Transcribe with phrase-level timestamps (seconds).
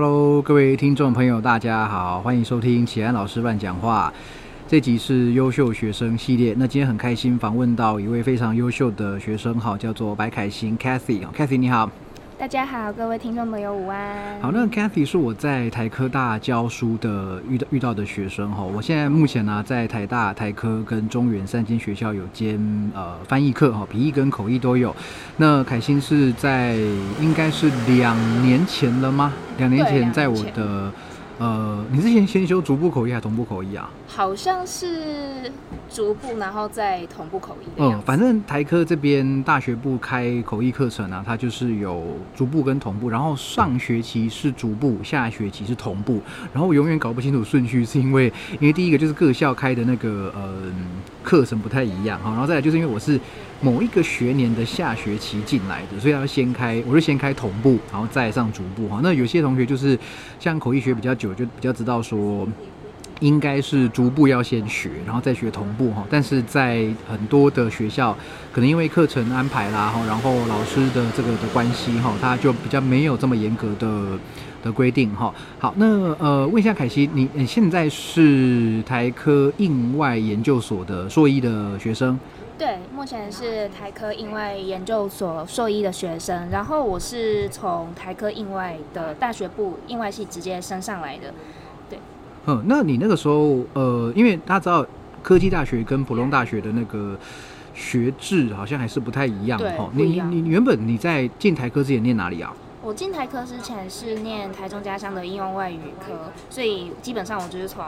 [0.00, 4.12] Hello，各位听众朋友，大家好，欢迎收听启安老师乱讲话。
[4.68, 6.54] 这集是优秀学生系列。
[6.56, 11.26] 那今天很开心访问到一位非常优秀的学生，哈，叫做白凯欣 Cathy。
[11.36, 11.90] Cathy 你好，
[12.38, 14.40] 大家好，各位听众朋友午安。
[14.40, 18.62] 好，那 Cathy 是我在台科大教书的遇到遇到的学生哈。
[18.62, 22.56] 我现在目前呢在台大、台科跟中原三间学校有兼
[22.94, 24.94] 呃翻译课哈，笔译跟口译都有。
[25.36, 26.76] 那凯欣是在
[27.20, 29.32] 应该是两年前了吗？
[29.56, 30.92] 两年前在我的。
[31.38, 33.88] 呃，你之前先修逐步口译还是同步口译啊？
[34.08, 35.50] 好像是
[35.88, 37.68] 逐步，然后再同步口译。
[37.76, 42.02] 嗯，反正台科这边大学部开口译课程啊，它就是有
[42.34, 46.20] 逐步跟同步，然后上学期是逐步，下学期是同步。
[46.52, 50.64] 然后我永远搞不清楚顺序，是因为因为第一个就是各校开的那个呃
[51.22, 53.18] 课程不太一样哈，然后再来就是因为我是。
[53.60, 59.00] 某一个学年的下学期进来的，所以要先开，我就先开同步，然后再上逐步哈。
[59.02, 59.98] 那有些同学就是
[60.38, 62.46] 像口译学比较久，就比较知道说
[63.20, 66.04] 应该是逐步要先学，然后再学同步哈。
[66.08, 68.16] 但是在很多的学校，
[68.52, 74.18] 可能因为课程安排啦哈，然后老师的这个的关系哈，他就比较没有这么严格的
[74.62, 75.34] 的规定哈。
[75.58, 82.16] 好，那呃，问一下凯西，你你现在是台科印外研究所的硕一的学生？
[82.58, 91.32] 对，目前是台科应外研究所硕一的学生，然后我是从台科印外的大学部印外系直接升上来的。
[91.88, 92.00] 对，
[92.46, 94.84] 嗯，那你那个时候，呃，因为大家知道
[95.22, 97.16] 科技大学跟普通大学的那个
[97.74, 99.88] 学制好像还是不太一样，哈。
[99.92, 102.52] 你你你原本你在进台科之前念哪里啊？
[102.82, 107.84] 我进台科之前是念台中家乡的应用外语科，所以基本上我就是从。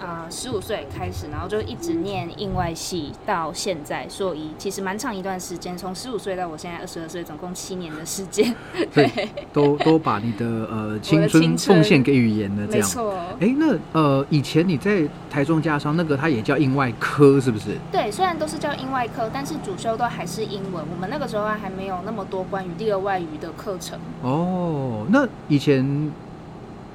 [0.00, 8.54] 呃，十五岁开始，然后就一直念印外系到现在硕一，其实蛮长一段时间，从十五岁到我现在二十二岁，总共七年的时间。
[8.92, 9.08] 对，
[9.52, 12.86] 都都把你的呃青春奉献给语言了这样。
[12.86, 13.14] 没错。
[13.40, 17.78] 哎，那呃以前你在台中家商那个，它也叫印外科是不是？
[17.90, 20.84] 对，虽然都是叫印外科，但是主修都还是英文。
[20.92, 23.98] 我们那个时候还没有那么多关于第二外语的课程。
[24.22, 26.12] 哦，那以前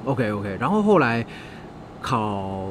[0.05, 1.25] OK OK，然后后来。
[2.01, 2.67] 考，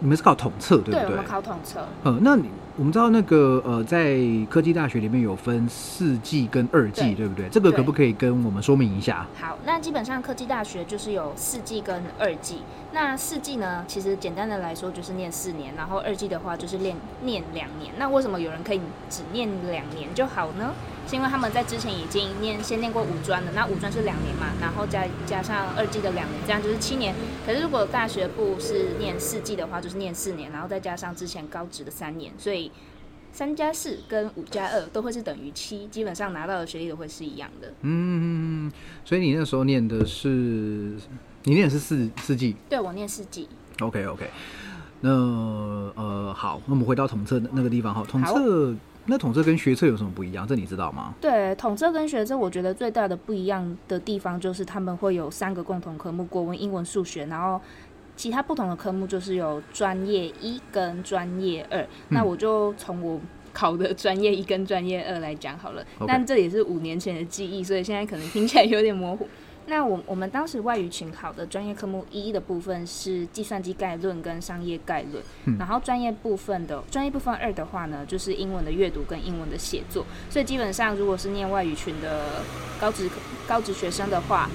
[0.00, 1.00] 你们是考统测对不对？
[1.00, 1.86] 对，我们考统测。
[2.04, 4.18] 呃，那你我们知道那个呃，在
[4.50, 7.48] 科技大学里面有分四季跟二季，对不对？
[7.48, 9.26] 这个可不可以跟我们说明一下？
[9.40, 12.60] 好，那基本上科技大学就是有四季跟二季。
[12.92, 17.94] 那四季呢，其实简单的来说就是念四年，然后二季的话就是念念两年。
[17.98, 20.72] 那为什么有人可以只念两年就好呢？
[21.08, 27.14] 是因为他们在之前已经念先念过五专的，那五专是两年嘛，然后加加上二季的两年，这样就是七年。
[27.46, 32.72] 可是如果大学部是念四季的话，就是念四年，然后再加上之前高职的三年，所以
[33.32, 37.72] 三加四跟五加二都会是等于七，基本上拿到的学历都会是一样的。
[37.82, 38.72] 嗯，
[39.04, 40.28] 所以你那时候念的是，
[41.44, 42.56] 你念的是四四季？
[42.68, 43.48] 对，我念四季。
[43.80, 44.28] OK OK，
[45.02, 48.74] 那呃好，那我们回到统测那个地方哈，统测。
[49.06, 50.46] 那统测跟学测有什么不一样？
[50.46, 51.14] 这你知道吗？
[51.20, 57.24] 对，统测跟学测，我觉得最大的不一样的地方就是他们会有三个共同科目：国文、英文、数学。
[57.26, 57.60] 然后
[58.16, 61.86] 其他不同的科目就是有专业一跟专业二。
[62.08, 63.20] 那我就从我
[63.52, 65.84] 考的专业一跟专业二来讲好了。
[66.06, 69.28] 但这也是五年前的记忆，所以现在可能听起来有点模糊。
[69.68, 75.22] 那我我们当时外语群考的专业科目一的部分是计算机概论跟商业概论，
[75.58, 80.06] 然后专业部分的专业部分二的话呢，就是英文的阅读跟英文的写作。
[80.30, 82.44] 所以基本上，如果是念外语群的
[82.80, 83.10] 高职
[83.48, 84.48] 高职学生的话，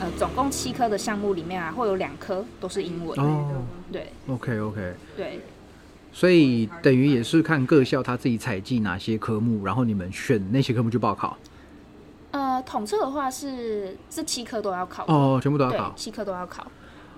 [0.00, 3.18] 呃，总共七科的项目里面啊，会有两科都是英文。
[3.18, 4.12] 哦，对。
[4.28, 4.94] OK OK。
[5.16, 5.40] 对。
[6.12, 11.36] 所以等于也是看各校他自己采集哪些科目，然后你们选那些科目去报考。
[12.62, 16.66] 呃，统测的话是这七科都要考哦，全部都要考，七科都要考。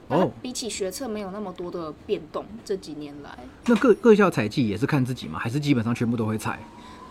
[0.09, 3.39] 哦，比起学测没有那么多的变动，这几年来。
[3.65, 5.39] 那各各校采集也是看自己吗？
[5.39, 6.59] 还是基本上全部都会采？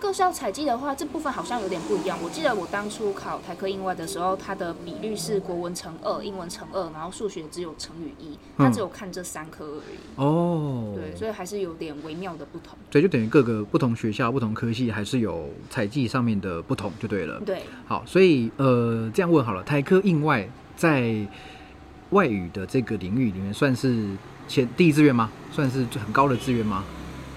[0.04, 2.18] 各校采集的话，这部分好像有点不一样。
[2.22, 9.98] 我记得我当初考台科英外的时候，它的比率是国文乘二，英文乘二，然后数学只有乘以一，它只有看这三科而已。
[10.18, 12.78] 哦，对，所以还是有点微妙的不同。
[12.92, 17.40] 所以就等于各个不同学校、不同科系还是有采集上面的不同，就对了。
[17.46, 20.46] 对，好，所以呃，这样问好了，台科英外
[20.76, 21.16] 在
[22.10, 24.06] 外语的这个领域里面，算是
[24.50, 25.32] 前第一志愿吗？
[25.50, 26.84] 算是很高的志愿吗？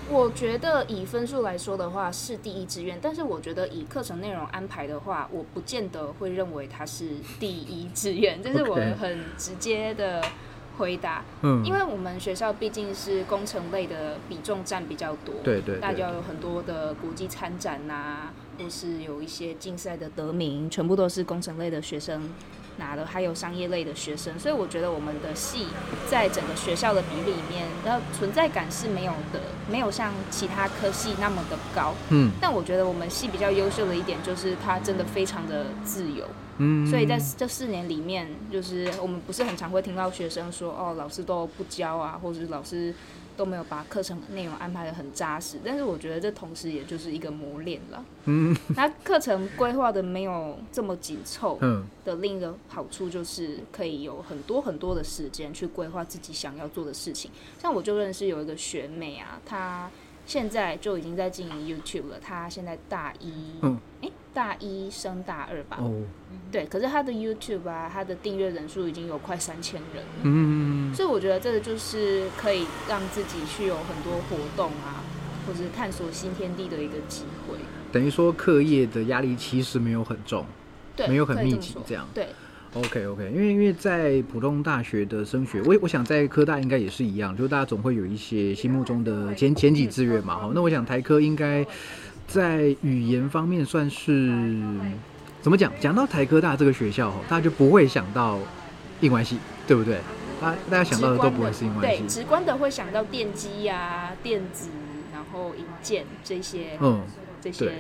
[0.09, 7.11] 我觉得以分数来说的话是第一志愿，但是我觉得以课程内容安排的话，我不见得会认为它是
[7.41, 10.23] 第一志愿， 这是我很直接的
[10.79, 11.25] 回答。
[11.43, 22.23] 嗯，因为我们学校毕竟是工程类的比重占比较多，对对，大家有很多的国际参展呐，或是有一些竞赛的得名，全部都是工程类的学生
[22.79, 25.67] 拿的，还有商业类的学生，所以我觉得我们的系
[26.11, 29.41] 在整个学校的比例里面，然后存在感是没有的，
[29.71, 31.95] 没有像其他科系那么的高。
[32.11, 36.27] 嗯但我觉得我们系比较优秀的一点就是它真的非常的自由，
[36.59, 42.95] 嗯，所以在这四年里面，就是我们不是很常会听到学生说，哦，老师都不教啊，或者是老师
[43.37, 45.59] 都没有把课程内容安排的很扎实。
[45.65, 48.05] 但是我觉得这同时也就是一个磨练了。
[48.25, 57.31] 嗯那课程规划的没有这么紧凑嗯的另一个好处就是可以有很多很多的时间去规划自己想要做的事情。
[57.61, 59.89] 像我就认识有一个学妹啊，她
[60.27, 66.03] 现在就已经在经营 YouTube 了，她现在大一，嗯诶，大一升大二吧，哦
[66.53, 70.11] 对，可是他的 YouTube 啊，他的订阅人数已经有快三千人了。
[70.25, 75.03] 嗯所以我觉得这个就是可以让自己去有很多活动啊，
[75.47, 77.57] 或者是探索新天地的一个机会。
[77.91, 80.45] 等于说课业的压力其实没有很重。
[80.95, 82.29] 对，没有很密集这样对
[82.75, 90.37] ，OK OK，因为因为在普通大学的升学，我我想在科大应该也是一样，就大家总会有一些心目中的前前几志愿嘛。
[90.37, 91.67] 哈，那我想台科应该
[92.27, 94.29] 在语言方面算是
[95.43, 95.73] 怎么讲？
[95.81, 98.39] 讲到台科大这个学校，哈，大家就不会想到
[99.01, 99.99] 硬关系，对不对？
[100.41, 102.21] 大家大家想到的都不会是硬关系对，系。
[102.21, 104.69] 直观的会想到电机呀、电子，
[105.13, 107.03] 然后硬件这些、嗯
[107.41, 107.73] 这些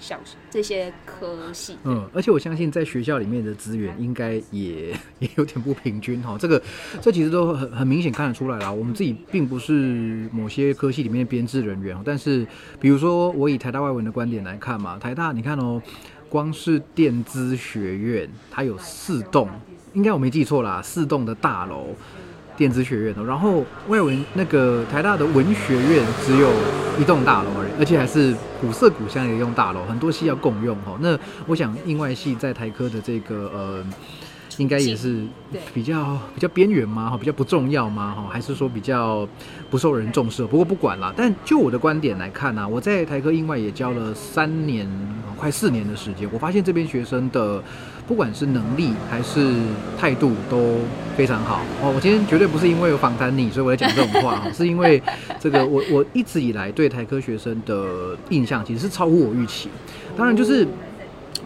[0.00, 0.18] 对小
[0.50, 1.76] 这些科系。
[1.84, 6.60] 嗯，而且我相信在学校里面的资源应该也 也有点不平均哈，这个
[7.00, 8.72] 这其实都很很明显看得出来啦。
[8.72, 12.46] 我们自己并不是某些科系里面的编制人员哦，但是
[12.80, 15.80] 比如说我以台大外文的观点来看嘛，台大你看哦，
[16.28, 19.48] 光是电资学院它有四栋，
[19.92, 21.94] 应该我没记错啦，四栋的大楼。
[22.60, 26.50] 电子学院哦，然后外文那个台大的文学院只有
[27.00, 30.98] 一栋大楼而已，而且还是古色古香的一栋大楼，很多系要共用哦。
[31.00, 33.82] 那我想应外系在台科的这个呃，
[34.58, 35.24] 应该也是
[35.72, 37.08] 比较比较边缘吗？
[37.08, 38.14] 哈，比较不重要吗？
[38.14, 39.26] 哈，还是说比较
[39.70, 40.44] 不受人重视？
[40.44, 44.86] 不过不管啦，但就我的观点来看呢、啊，我在台科应外也教了三年，
[45.34, 47.62] 快四年的时间，我发现这边学生的
[48.10, 49.54] 不管是能力还是
[49.96, 50.78] 态度都
[51.16, 51.92] 非常好哦。
[51.94, 55.00] 我今天绝对不是因为有访谈你，所以我在讲这种话， 是因为
[55.38, 59.68] 这个我我一直以来对台科学生的印象其实是超乎我预期。
[60.16, 60.66] 当然就是，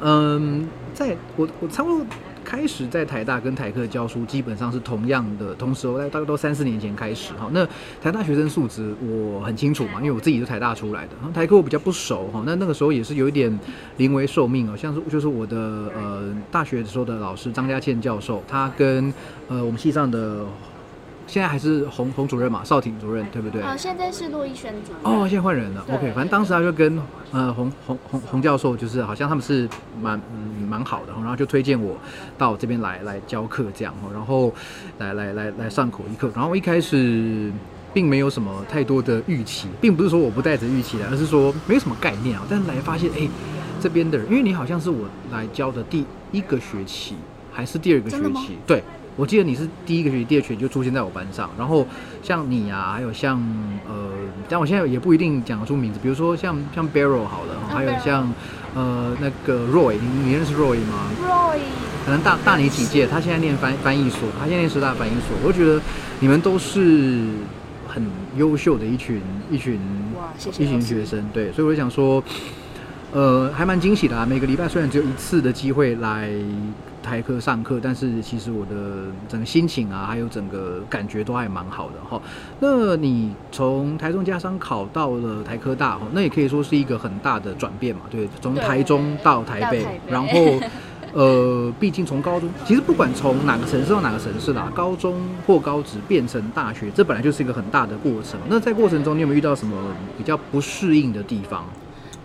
[0.00, 2.06] 嗯，在我我差不多。
[2.44, 7.48] 开始在台大跟台科教书，基本上是同样的，同时在大概都三四年前开始哈。
[7.52, 7.66] 那
[8.00, 12.42] 台大学生素质我很清楚嘛，因为我自己是台大出来的，然后台科我比较不熟哈。
[12.44, 13.58] 那那个时候也是有一点
[13.96, 19.12] 临危受命哦，像是就是我的呃大学的时候的老师张家倩教授，他跟
[19.48, 20.44] 呃我们系上的
[21.26, 23.62] 现在还是洪洪主任嘛，邵挺主任对不对？
[23.62, 25.00] 啊，现在是骆一轩主任。
[25.02, 25.84] 哦，现在换人了。
[25.90, 27.00] OK，反正当时他就跟
[27.32, 29.68] 呃洪洪洪洪教授，就是好像他们是
[30.00, 31.96] 蛮嗯蛮好的，然后就推荐我
[32.36, 34.52] 到这边来来教课这样，然后
[34.98, 36.30] 来来来来上口译课。
[36.34, 37.50] 然后一开始
[37.92, 42.44] 并没有什么太多的预期，并不是说我不带着预期来，而是说没有什么概念啊。
[42.48, 43.28] 但是来发现，哎，
[43.80, 47.16] 这边的人，因为你好像是我来教的第一个学期
[47.50, 48.82] 还是第二个学期，对。
[49.16, 51.86] 我记得你是第一个学期、第二学期就出现在我班上，然后
[52.22, 53.40] 像你啊，还有像
[53.88, 54.10] 呃，
[54.48, 58.32] 但我现在也不一定讲得出名字，比如说像像 Barrow 好了，还有像
[58.74, 61.58] 呃那个 Roy，你你认识 Roy 吗？Roy，
[62.04, 65.80] 可能大大你几届，他现在念翻翻译所，他现在念师大翻译所，我就觉得
[66.18, 67.24] 你们都是
[67.86, 68.04] 很
[68.36, 69.78] 优秀的一群一群
[70.16, 72.22] 哇，谢谢一群学生，对，所以我就想说，
[73.12, 74.26] 呃，还蛮惊喜的啊。
[74.26, 76.28] 每个礼拜虽然只有一次的机会来
[77.04, 78.74] 台科上课，但是其实我的
[79.28, 82.20] 整个心情啊，还有整个感觉都还蛮好的哈。
[82.58, 90.66] 那你从台中家商考到了台科大哈，那也可以说是一个很大的转变嘛，对，从台中到台北，到台北然后。
[91.12, 95.14] 呃， 毕竟从高中，其实不管从哪个城市到哪个城市啦，高中
[95.46, 98.40] 或高职变成大学，这本来就是一个很大的过程。
[98.48, 99.76] 那在过程中，你有没有遇到什么
[100.18, 101.64] 比较不适应的地方？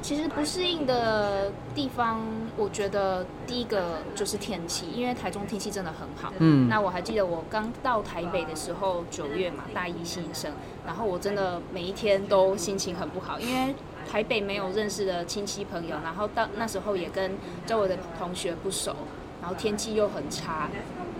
[0.09, 2.19] 其实不适应的地方，
[2.57, 6.33] 我觉得第一个就是天气，因为台中天气真的很好。
[6.39, 10.51] 嗯那我还记得我刚到台北的时候，九月嘛，大一新生，
[10.83, 13.75] 然后我真的每一天都心情很不好，因为
[14.11, 17.33] 台北没有认识的亲戚朋友，然后到那时候也跟
[17.67, 18.95] 周围的同学不熟，
[19.39, 20.69] 然后天气又很差，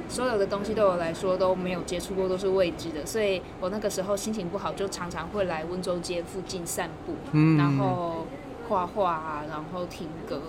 [0.10, 8.25] 所有的东西对我来说都没有接触过，都是未知的，所以我那个时候心情不好，就常常会来温州街附近散步，嗯然后
[8.70, 10.40] 画画啊，然后听歌，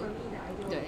[0.68, 0.78] 对。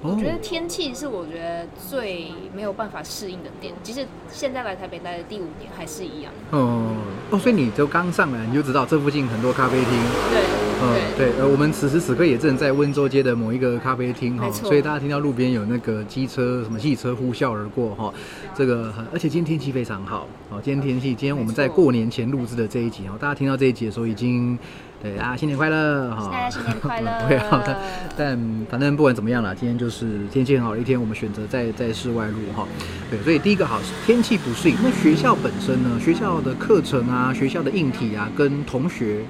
[0.00, 0.14] 哦。
[0.14, 6.32] 我觉得天气是我觉得最没有办法适应的点，即使现在来台北待的第五年还是一样。
[6.52, 6.94] 哦
[7.30, 9.90] 哦，所以你就刚上来你就知道这附近很多咖啡厅，
[10.30, 10.40] 对，
[10.80, 18.14] 嗯，对，呃，我们此时此刻也正在温州街的某一个咖啡厅哈，所以大家听到路边有那个机车、什么汽车呼啸而过哈，
[18.54, 24.56] 这个，而且今天天气非常好，哦，今天天气，今天我们在过年前录制的这一集哦，大家听到这一集的时候已经，
[25.02, 27.80] 对啊，新年快乐哈，大家新年快乐 不会好的，
[28.16, 28.38] 但
[28.68, 32.66] 反正不管怎么样啦，今天就是天气很好的一天，我们选择在在室外录哈，
[33.10, 39.24] 对，所以第一个好是，天气不适应，那学校本身呢，学校的课程啊，学校的硬体啊，跟同学。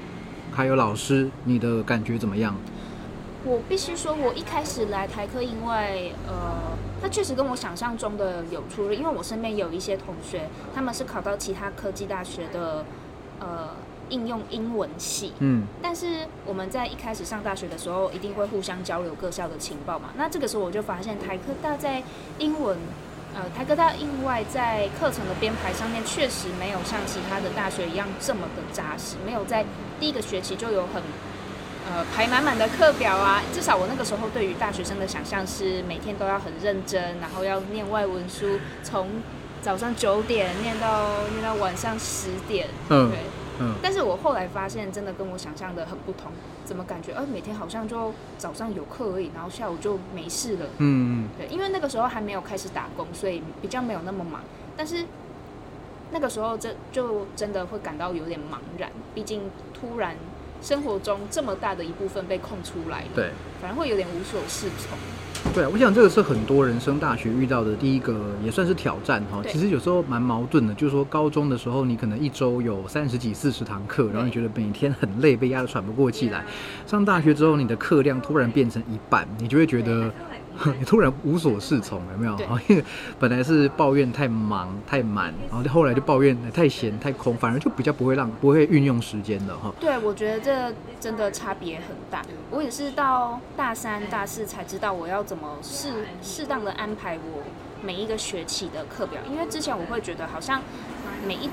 [0.50, 2.52] 还有老师，你的感觉怎么样？
[3.44, 8.92] 我必须说，我一开始来台科，因为呃，它确实跟我想象中的有出入。
[8.92, 12.84] 因为我身边有一些同学，他们是考到其他科技大学的
[13.38, 13.68] 呃
[14.10, 20.10] 应用英文系，嗯，但是我们在一开始上大学的时候，一定会互相交流各校的情报嘛。
[20.16, 22.02] 那这个时候我就发现，台科大在
[22.38, 22.76] 英文
[23.34, 29.64] 呃，台科大另外在课程的编排上面，确实没有像其他的大学一样这么的扎实，没有在
[30.00, 31.02] 第一个学期就有很
[31.86, 33.42] 呃排满满的课表啊。
[33.52, 39.08] 至少我那个时候对于大学生的想象是每天都要很认真，然后要念外文书，从
[39.60, 43.18] 早上九点念到念到晚上十点，嗯对。
[43.60, 46.32] 嗯，但是我后来发现，真的跟我想象的很不同。
[46.64, 50.66] 怎么感觉，呃，每天好像就早上有课而已，然后下午就没事了。
[50.78, 54.42] 嗯，对，因为那个时候还没有开始打工，所以比较没有那么忙。
[54.76, 55.04] 但是
[56.10, 60.14] 那个时候这就真的会感到有点茫然，毕竟突然
[60.60, 64.98] 生活中这么大的一部分被空出来了，对，反而会有点无所适从。
[65.54, 69.40] 对啊，我想这个是很多人升大学遇到的第一个，也算是挑战哈。
[69.48, 76.44] 其实有时候蛮矛盾的，就是说高中的时候，你可能一周有三十几、四十堂课，然后你觉得每天很累，被压得喘不过气来。
[76.86, 80.12] 上大学之后，你的课量突然变成一半，你就会觉得。
[80.78, 82.46] 你突然无所适从，有没有对？
[82.68, 82.84] 因为
[83.18, 89.72] 本来是抱怨太忙太满，然后后来就抱怨太闲太空，反而就比较不会让不会运用时间了哈。
[89.80, 92.22] 对，我觉得这真的差别很大。
[92.50, 97.42] 我也是到大三、大四才知道我要怎么适适当的安排我
[97.82, 100.60] 每一个学期的课表，因为之前我会觉得好像
[101.26, 101.48] 每一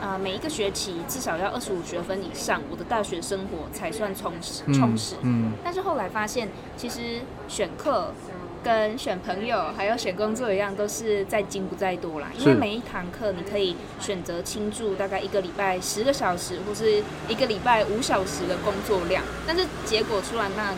[0.00, 5.14] 呃每一个学期至少要二十五学分以上，我的大学生活才算充实充实。
[5.22, 8.12] 嗯，但是后来发现，其实选课
[8.62, 12.28] 跟选朋友还有选工作一样，都是在精不在多啦。
[12.38, 20.74] 因为每一堂课你可以选择倾注大概一个礼拜十个小时，或是一个礼拜五小时的工作量，但是结果出来那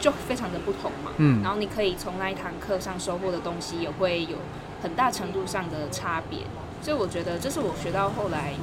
[0.00, 1.12] 就非常的不同嘛。
[1.18, 4.36] 嗯然后你可以从那一堂课上收获的东西也会有
[4.82, 6.40] 很大程度上的差别。
[6.80, 8.54] 所以我觉得这是我学到后来，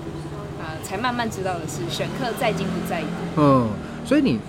[0.58, 3.10] 呃，才慢慢知道的是，选课在精不在多。
[3.36, 3.70] 嗯，
[4.06, 4.40] 所以你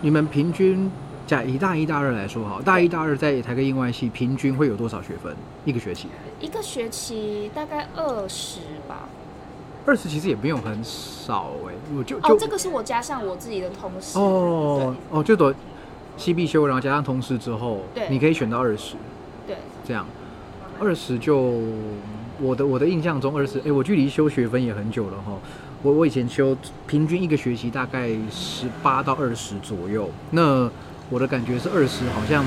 [0.00, 0.90] 你们平均，
[1.30, 5.32] 假以大一大二来说哈，大一大二在台科英外系平均会有多少学分
[5.64, 6.08] 一个学期？
[6.40, 8.58] 一个学期大概二十
[8.88, 9.08] 吧。
[9.86, 14.18] 二十其实也没有很少哎、我就就哦，这个是我加上我自己的同事。
[14.18, 15.54] 哦哦，就等
[16.16, 18.96] 西必修，然后加上通识之后，对你可以选到二十
[19.46, 20.04] 对，这样，
[20.80, 21.60] 二十就
[22.40, 25.38] 我的我的印象中二十，哎，我距离修学分也很久了哈。
[25.84, 26.56] 我我以前修
[26.88, 30.68] 平均一个学期大概十八到二十左右，那
[31.10, 32.44] 我的感觉是二十好像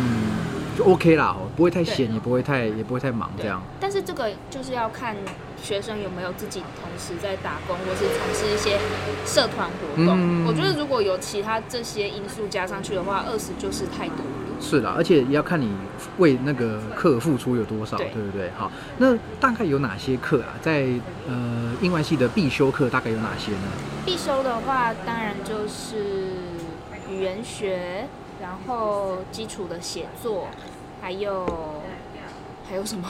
[0.78, 3.62] 就 OK 啦，哦，不会太闲，也不会太也不会太忙这样。
[3.80, 5.16] 但是这个就是要看
[5.62, 8.80] 学生有没有自己同时在打工，或是从事一些
[9.26, 10.16] 社团活动。
[10.18, 14.44] 嗯我觉得如果有其他这些因素加上去的话，二十就是太多了。
[14.60, 15.70] 是啦，而且也要看你
[16.20, 18.50] 为那个课付出有多少，对对不对？
[18.58, 20.56] 好，那大概有哪些课啊？
[20.62, 20.88] 在
[21.28, 23.68] 呃英文系的必修课大概有哪些呢？
[24.06, 26.32] 必修的话，当然就是
[27.12, 28.08] 语言学，
[28.44, 30.50] 然后基础的写作，
[31.02, 31.46] 还有
[32.70, 33.10] 还有什么？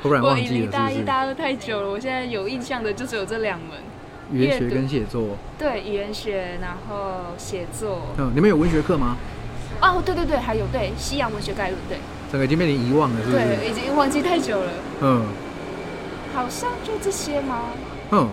[0.00, 1.04] 突然忘记了，大一、是不是？
[1.04, 3.70] 大二太久了，我现在有印象的就只有这两门。
[4.30, 5.36] 语言学跟写作。
[5.58, 8.02] 对，语言学，然后写作。
[8.18, 9.16] 嗯，你们有文学课吗？
[9.82, 11.98] 哦，对对对，还有对西洋文学概论，对
[12.30, 13.44] 整个已经被你遗忘了，是不是？
[13.44, 14.70] 对，已经忘记太久了，
[15.02, 15.26] 嗯
[16.32, 17.62] 好像就这些吗？
[18.12, 18.28] 嗯。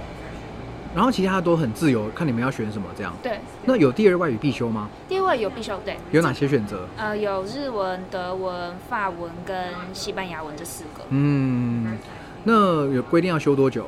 [0.93, 3.13] 然后其他都很自由，看你们要选什么这样。
[3.23, 4.89] 对，那有第二外语必修吗？
[5.07, 6.87] 第二外语有必修，对，有哪些选择？
[6.97, 11.97] 呃，有日文、德文、法文跟西班牙文这四个，嗯，
[12.43, 13.85] 那有规定要修多久？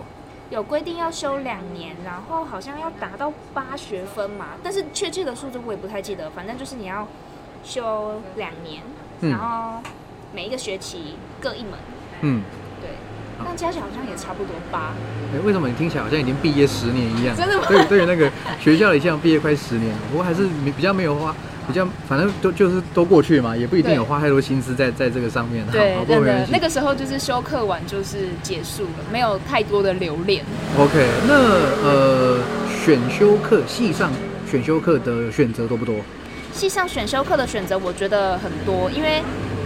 [0.49, 7.07] 有规定要修两年，然后好像要达到八学分嘛，但是确切的数字我也不太记得，反正就是你要
[7.63, 8.83] 修两年，
[9.21, 9.81] 嗯然后
[10.31, 11.71] 每一个学期各一门，
[12.21, 12.43] 嗯，
[13.43, 14.93] 对，但加起来好像也差不多八。
[15.33, 17.35] 哎，为什么你听起来好像已经毕业十年一样？
[17.35, 21.35] 真的吗对，对于那个学校里像毕业快十年，不过还是没比较没有花，
[21.67, 25.65] 比较反正都就是都过去嘛，也不一定有花太多心思在在这个上面。
[25.71, 26.13] 对好，不
[26.49, 30.43] 那个时候就是修课完就是结束了，没有太多的留恋。
[30.77, 31.33] OK，那
[31.83, 32.39] 呃，
[32.85, 34.11] 选修课系上
[34.49, 35.95] 选修课的选择多不多？
[36.53, 39.23] 系上选修课的选择，我觉得很多，因为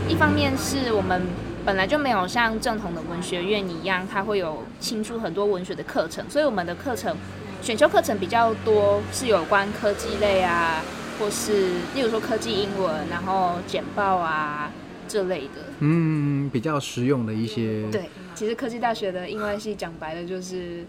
[0.07, 1.22] 一方面是我们
[1.67, 7.13] 本来就没有像正统的文学院一样，它会有清出很多文学的课程，所以我们的课程
[7.62, 10.81] 选修课程比较多，是有关科技类啊，
[11.19, 14.71] 或是例如说科技英文，然后简报啊
[15.09, 15.55] 这类的。
[15.79, 17.86] 嗯，比较实用的一些。
[17.91, 20.86] 对，其实科技大学的英文系讲白了就是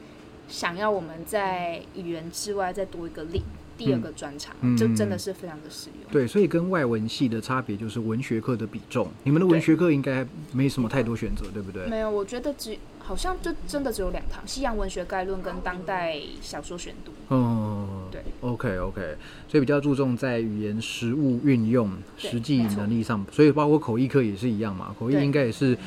[0.47, 3.43] 想要我们在语言之外再多一个另
[3.79, 6.13] 第二个专长，嗯真的是非常的实用。
[6.13, 9.09] 对，所以跟外文系的差别就是文学课的比重。
[9.23, 11.87] 你们的文学课应该没什么太多选择，对不对？
[11.87, 17.13] 没有，我觉得只好像就真的只有两堂：西洋文学概论跟当代小说选读。
[17.31, 19.17] 嗯，对，OK OK，
[19.49, 24.95] 所以比较注重在语言实务运用、实际能力上，所以包括口译课也是一样嘛。
[24.99, 25.79] 口译应该也是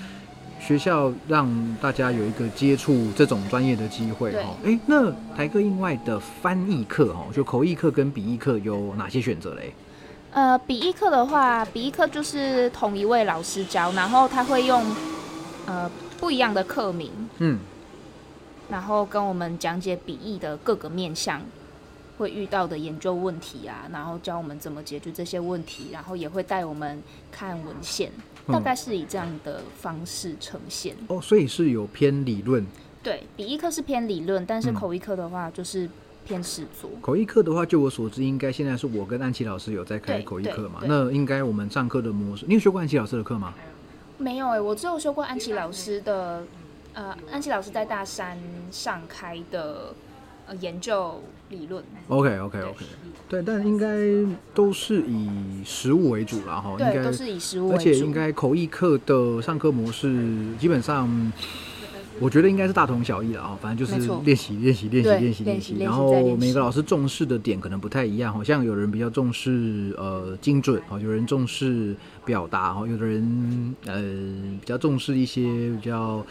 [0.61, 1.49] 学校让
[1.81, 4.55] 大家有一个接触这种专业的机会对哦。
[4.63, 9.73] 哎，那台科印外的翻译课哈，就口译课跟笔译课有哪些选择嘞？
[10.31, 14.85] 呃，笔译课的话，笔译课就是同一位老师教，然后他会用
[15.65, 15.89] 呃
[16.19, 17.59] 不一样的课名，嗯，
[18.69, 21.41] 然后跟我们讲解笔译的各个面向
[22.17, 27.01] 会遇到的研究问题啊，然后教我们怎么解决这些问题，然后也会带我们
[27.31, 30.95] 看文献，嗯大概是以这样的方式呈现。
[31.07, 32.65] 哦，所以是有偏理论。
[33.03, 35.89] 对，笔译课是偏理论，但是嗯口译课的话就是
[36.25, 36.89] 偏实作。
[37.01, 40.81] 口译课的话，就我所知，应该现在是我跟安琪老师有在开口译课嘛？
[40.85, 43.53] 那应该我们上课的模式，你有学过安琪老师的课吗？
[44.17, 46.43] 没有哎、我只有修过安琪老师的，
[46.93, 48.37] 呃，安琪老师在大山
[48.69, 49.95] 上开的
[50.51, 51.81] 呃研究理论。
[52.09, 52.85] OK OK OK，
[53.29, 53.87] 对，但应该
[54.53, 55.29] 都是以
[55.63, 57.75] 实物为主啦，哈，应对，该都是以实物为主。
[57.75, 60.13] 而且应该口译课的上课模式
[60.59, 61.09] 基本上，
[62.19, 74.01] 我觉得应该是大同小异的啊，反正就是练习练习练习对练习练习，然后每个老师重视的点可能不太一样，好像有人比较重视呃精准哦，有人重视表达哦，有的人呃
[74.59, 76.25] 比较重视一些比较。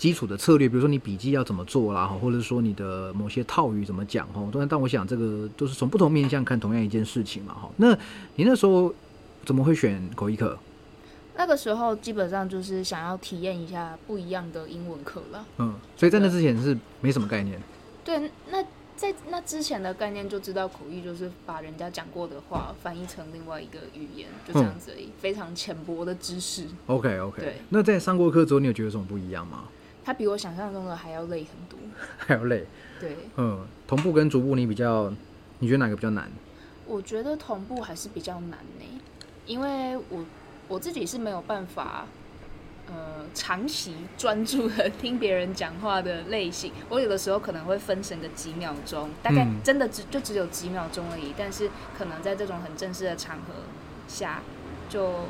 [0.00, 4.42] 基础的策略，比如说你笔记要怎么做啦，或者是说你的某些套语怎么讲哈。
[4.50, 7.70] 但但我想这个都是从不同面向看同样一件事情嘛哈。
[7.76, 7.92] 那
[8.36, 8.94] 你那时候
[9.44, 10.58] 怎么会选口译课？
[11.36, 15.44] 那个时候基本上就是想要体验一下不一样的英文课了。
[15.58, 17.60] 嗯，所以在那之前是没什么概念。
[18.02, 18.62] 对，那
[18.96, 26.64] 在那之前的概念就知道口译就是把人家讲过的话翻译成另外一个语言，就这样子而已，非常浅薄的知识。
[26.86, 27.42] OK OK。
[27.42, 29.64] 对那在上过课之后，你有觉得有什么不一样吗？
[30.10, 31.78] 它比我想象中的还要累很多。
[32.18, 32.66] 还要累。
[32.98, 35.08] 对，嗯，同步跟逐步你比较，
[35.60, 36.28] 你觉得哪个比较难？
[36.84, 39.00] 我觉得同步还是比较难呢，
[39.46, 40.24] 因为我
[40.66, 42.06] 我自己是没有办法，
[42.88, 46.72] 呃，长期 专注的听别人讲话的类型。
[46.88, 51.32] 我有的时候可能会分神个几秒钟，大概嗯真的只就只有几秒钟而已。
[51.38, 53.54] 但是可能在这种很正式的场合
[54.08, 54.42] 下，
[54.88, 55.26] 就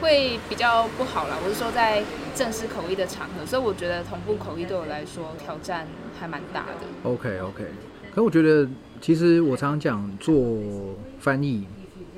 [0.00, 1.36] 会比较不好啦。
[1.44, 2.02] 我是说在
[2.34, 5.86] 正式口译的场合，所以我觉得同步口译对我来说挑战
[6.18, 7.10] 还蛮大的。
[7.10, 7.64] OK OK，
[8.14, 8.68] 可我觉得
[9.00, 10.34] 其实我常常讲做
[11.18, 11.66] 翻译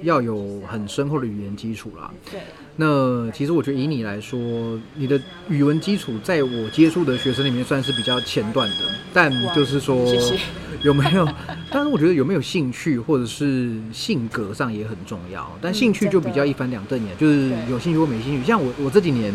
[0.02, 2.10] 要有很深厚的语言基础啦。
[2.30, 2.40] 对，
[2.80, 4.38] 那其实我觉得以你来说，
[4.94, 8.76] 你的语文基础在我接触的学生里面算是比较前段的，
[9.12, 10.06] 但就是说
[10.82, 11.28] 有没有？
[11.72, 15.50] 但是我觉得有没有兴趣或者是性格上也很重要。
[15.60, 18.46] 但兴趣就比较一翻两瞪眼，就是有兴趣或没兴趣。
[18.46, 19.34] 像我我这几年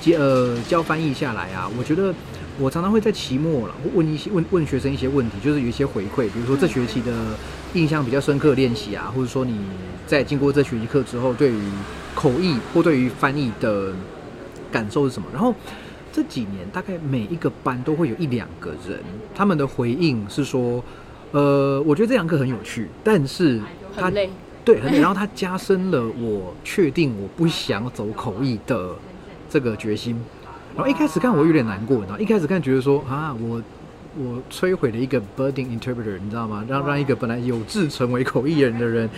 [0.00, 2.12] 接呃教翻译下来啊，我觉得
[2.58, 7.12] 我常常会在期末了问一些问问学生一些问题，就是有一些回馈，比如说这学期的
[7.74, 9.56] 印象比较深刻练习啊，或者说你
[10.04, 11.60] 在经过这学期课之后，对于
[12.14, 13.92] 口译或对于翻译的
[14.70, 15.28] 感受是什么？
[15.32, 15.54] 然后
[16.12, 18.98] 这几年大概每一个班都会有一两个人，
[19.34, 20.82] 他们的回应是说，
[21.30, 23.60] 呃，我觉得这堂课很有趣，但是
[23.96, 24.30] 他很累。
[24.64, 25.00] 对，很累。
[25.00, 28.94] 然后他加深了我确定我不想走口译的
[29.50, 30.22] 这个决心。
[30.76, 33.60] 然后一开始看我有点难过，然后一开始看觉得说啊，我
[34.16, 36.64] 我摧毁了一个 budding interpreter，你知道吗？
[36.68, 39.08] 让让一个本来有志成为口译人的人，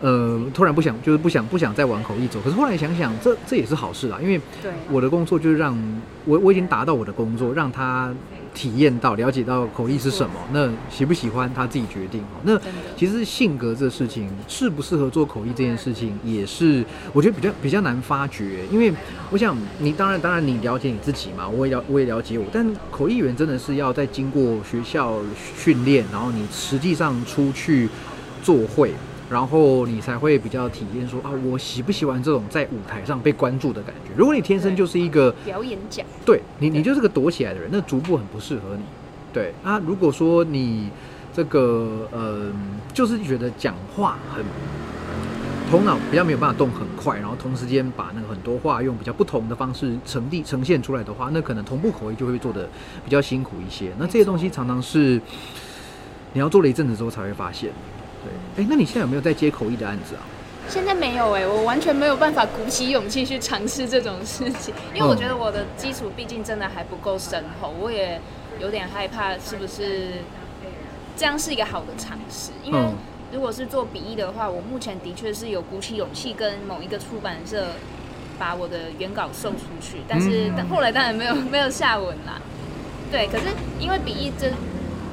[0.00, 2.40] 呃，突然不想就是不想不想再往口译走。
[2.42, 5.76] 可是后来想想，这这也是好事啊，因为对，我的工作就是让
[6.24, 8.12] 我我已经达到我的工作，让他
[8.54, 10.34] 体验到、了解到口译是什么。
[10.52, 12.22] 那喜不喜欢他自己决定。
[12.42, 12.60] 那
[12.96, 18.60] 其实性格这事情，适不适合做口译这件事情，也是我觉得比较比较难发掘。
[18.70, 18.92] 因为
[19.30, 25.18] 我想你当然当然你了解你自己嘛，我也了我也了解我，但口译员真的是要在经过学校
[25.56, 27.88] 训练，然后你实际上出去
[28.42, 28.92] 做会。
[29.30, 34.10] 然后你才会比较体验说啊，我喜不喜欢这种在舞台上被关注的感觉？
[34.16, 38.82] 如果你天生就是一个表演奖，对你，你就是个躲起来的人，那逐步很不适合你。
[39.32, 40.90] 对啊，如果说你
[41.32, 42.50] 这个呃，
[42.92, 44.44] 就是觉得讲话很
[45.70, 52.68] 头脑比较没有办法动很快，然后同时间把那个很多话用比较不同的方式呈递呈现出来的话，那可能同步口译就会做的
[53.04, 53.92] 比较辛苦一些。
[53.96, 55.20] 那这些东西常常是
[56.32, 57.70] 你要做了一阵子之后才会发现。
[58.60, 60.22] 对，哎，那你现在有没有在接口译的案子啊？
[60.68, 68.20] 现在没有哎，我完全没有办法鼓起勇气去尝试这种事情，因为我觉得我的基础毕竟真的还不够深厚，我也
[68.60, 70.12] 有点害怕是不是
[71.16, 72.78] 这样是一个好的尝试，因为。
[73.32, 77.68] 如果是做笔译的话，我目前的确是有鼓起勇气跟某一个出版社
[78.40, 82.42] 把我的原稿送出去，但是后来当然没有没有下文啦。
[83.08, 83.44] 对，可是
[83.78, 84.50] 因为笔译这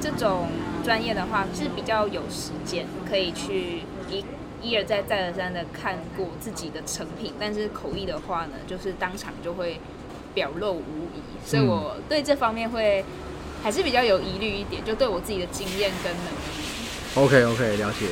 [0.00, 0.48] 这种
[0.88, 4.24] 专业的话是比较有时间可以去一
[4.62, 9.78] 一而再再而三的看过自己的成品，但是口译的话呢，就是当场就会
[10.32, 13.04] 表露无遗，所以我对这方面会
[13.62, 16.67] 还是比较有疑虑一点，就对我自己的经验跟能力。
[17.14, 18.06] OK OK，了解。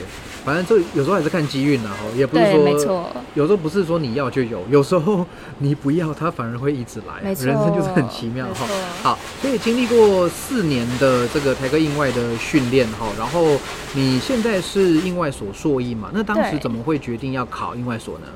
[0.44, 3.10] 反正就有时候还是看机运呐，哈，也不是说，没错。
[3.34, 5.26] 有时候不是说你要就有，有时候
[5.58, 7.20] 你不要，它反而会一直来。
[7.28, 8.64] 人生就是很奇妙哈。
[9.02, 13.58] 好，所以经历过四年的这个台科印外的训练哈，然后
[13.94, 16.10] 你现在是印外所硕一嘛？
[16.14, 18.26] 那当时怎么会决定要考印外所呢？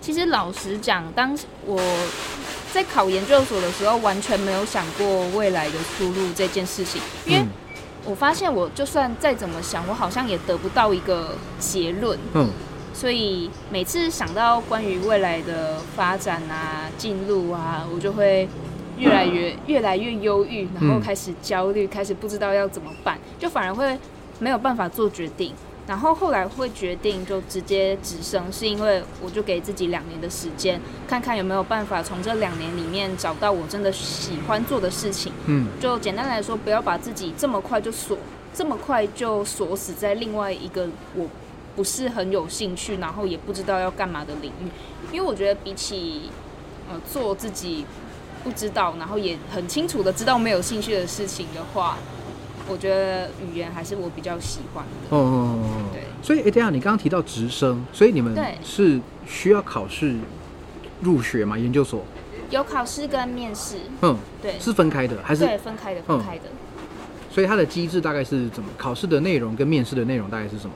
[0.00, 1.78] 其实老实讲，当时我
[2.72, 7.44] 在考研究所的时候，完全没有想过未来的出路这件事情，因为。
[8.04, 12.18] 我发现，我就算再怎么想，我好像也得不到一个结论。
[12.34, 12.48] 嗯，
[12.94, 18.48] 所以每次想到关于未来的发展啊、进路啊，我就会
[18.96, 23.98] 越来越、越来越忧郁，然后开始焦虑，开始不知道要怎么办，就反而会
[24.38, 25.52] 没有办法做决定。
[25.88, 35.32] 然后后来会决定就直接直升，是因为我就给自己两年的时间，看看有没有办法从这两年里面找到我真的喜欢做的事情。
[35.46, 38.18] 嗯，就简单来说，不要把自己这么快就锁，
[38.52, 41.26] 这么快就锁死在另外一个我
[41.74, 44.68] 不是很有兴趣，然后也不知道要干嘛的领域。
[45.10, 46.28] 因为我觉得比起
[46.90, 47.86] 呃做自己
[48.44, 51.96] 不知道，然后也很清楚的知道没有兴趣的事情的话。
[52.68, 55.16] 我觉得语言还是我比较喜欢的。
[55.16, 56.02] 哦哦哦，对。
[56.22, 60.16] 所以，哎，等下你刚刚提到直升，所以你们是需要考试
[61.00, 61.56] 入学吗？
[61.56, 62.04] 研究所
[62.50, 63.76] 有考试跟面试。
[64.02, 65.46] 嗯，对，是分开的还是？
[65.46, 66.44] 对，分开的，分开的。
[67.30, 68.68] 所以它的机制大概是怎么？
[68.76, 70.72] 考试的内容跟面试的内容大概是什么？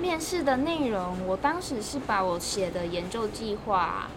[0.00, 4.08] 面试的内容，我当时是把我写的研究计划。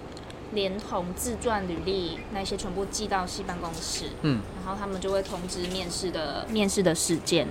[0.54, 7.48] 连同自传履历那些全部寄到系办公室，嗯，然后他们就会通知面试的面试的时间，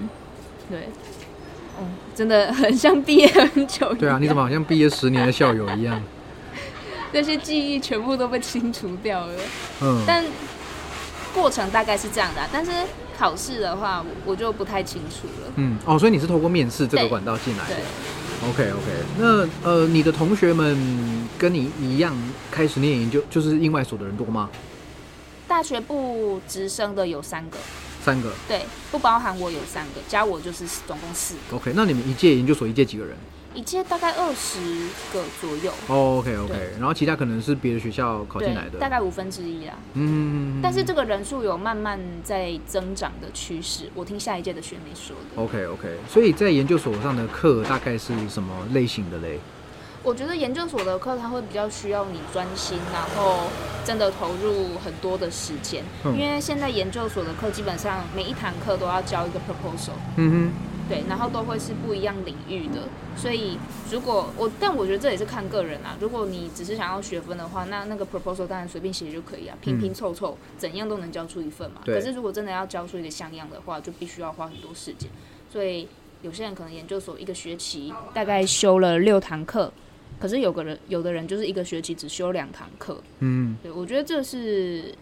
[0.70, 0.88] 对，
[1.76, 6.00] 哦，真的很像毕业很久，对啊，你怎么好像毕业十年的校友一样？
[7.12, 9.34] 那些记忆全部都被清除掉了，
[9.82, 10.24] 嗯，但
[11.34, 12.70] 过程大概是这样的，但是
[13.18, 17.76] 考试的话我就不太清楚了，嗯，哦，所以你是透过面试这个管道进来的。
[18.48, 18.86] OK OK，
[19.18, 20.76] 那呃，你的同学们
[21.38, 22.14] 跟你一样
[22.50, 24.50] 开始念研究，就是英外所的人多吗？
[25.48, 27.56] 大学部直升的有三个，
[28.04, 31.56] 三个，对，不包含我有三个，加我就是总共四个。
[31.56, 33.16] OK，那你们一届研究所一届几个人？
[33.54, 34.58] 一届大概二十
[35.12, 35.72] 个左右。
[35.86, 39.74] 哦，OK OK，然后其他可能是别的学校考进来的，大概五分之一啦。
[39.94, 43.88] 嗯，但是这个人数有慢慢在增长的趋势。
[43.94, 45.42] 我听下一届的学妹说的。
[45.42, 49.38] OK OK，所以在研究所上的课大概是什么类型的嘞？
[50.02, 53.44] 我觉得研究所的课它会比较需要你专心，然后
[53.86, 59.92] 真的投入很多的时间，因为现在研究所的课基本上每一堂课都要交一个 proposal。
[60.16, 60.73] 嗯哼。
[60.86, 62.82] 对，然后都会是不一样领域的，
[63.16, 63.58] 所以
[63.90, 65.96] 如果我，但我觉得这也是看个人啊。
[65.98, 71.80] 如果你只是想要学分的话，那那个 proposal 当然随便写就可以啊，拼拼凑凑，怎样都能交出一份嘛。
[71.86, 75.08] 可是如果真的要交出一个像样的话，就必须要花很多时间。
[75.50, 75.88] 所以
[76.20, 79.72] 有些人可能研究所一个学期大概修了六堂课，
[80.20, 83.00] 可是有个人有的人就是一个学期只修两堂课。
[83.20, 84.94] 嗯，对，我觉得这是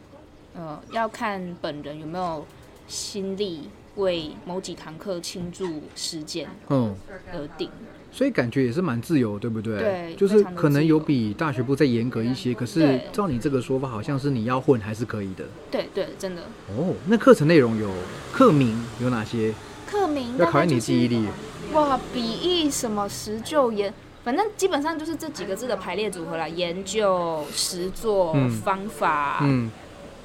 [0.55, 2.47] 呃要看本人有没有
[2.87, 3.69] 心力。
[3.97, 6.95] 为某几堂课倾注时间，嗯，
[7.33, 7.69] 而定，
[8.11, 9.79] 所以感觉也是蛮自由，对不对？
[9.79, 15.45] 对，就是可能有比大学部再严格一些，可是照你这个说法，好像是你要混还是可以的。
[15.71, 16.43] 对对，真的。
[16.71, 17.91] 哦，那课程内容有
[18.33, 19.53] 课名有哪些？
[19.87, 21.27] 课名要考验你记忆力。
[21.75, 23.93] 哇，笔译什么实就研，
[24.25, 26.49] 反正基本上就是这几个字的排列组合啦。
[26.49, 29.41] 研究、实作、方法。
[29.43, 29.71] 嗯。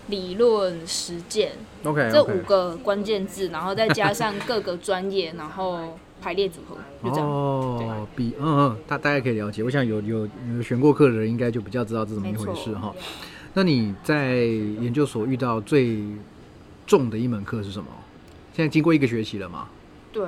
[0.07, 1.51] 理论、实践
[1.83, 7.29] ，OK，这五个关键字，然后再加上各个专业，然后排列组合，就这样。
[7.29, 9.63] 哦，比嗯嗯，大大家可以了解。
[9.63, 12.93] 我想有有有选过课的人，应该就比较知道这怎么一回事哈。
[13.53, 15.99] 那你在研究所遇到最
[16.85, 17.87] 重的一门课是什么？
[18.53, 19.67] 现在经过一个学期了吗？
[20.11, 20.23] 对，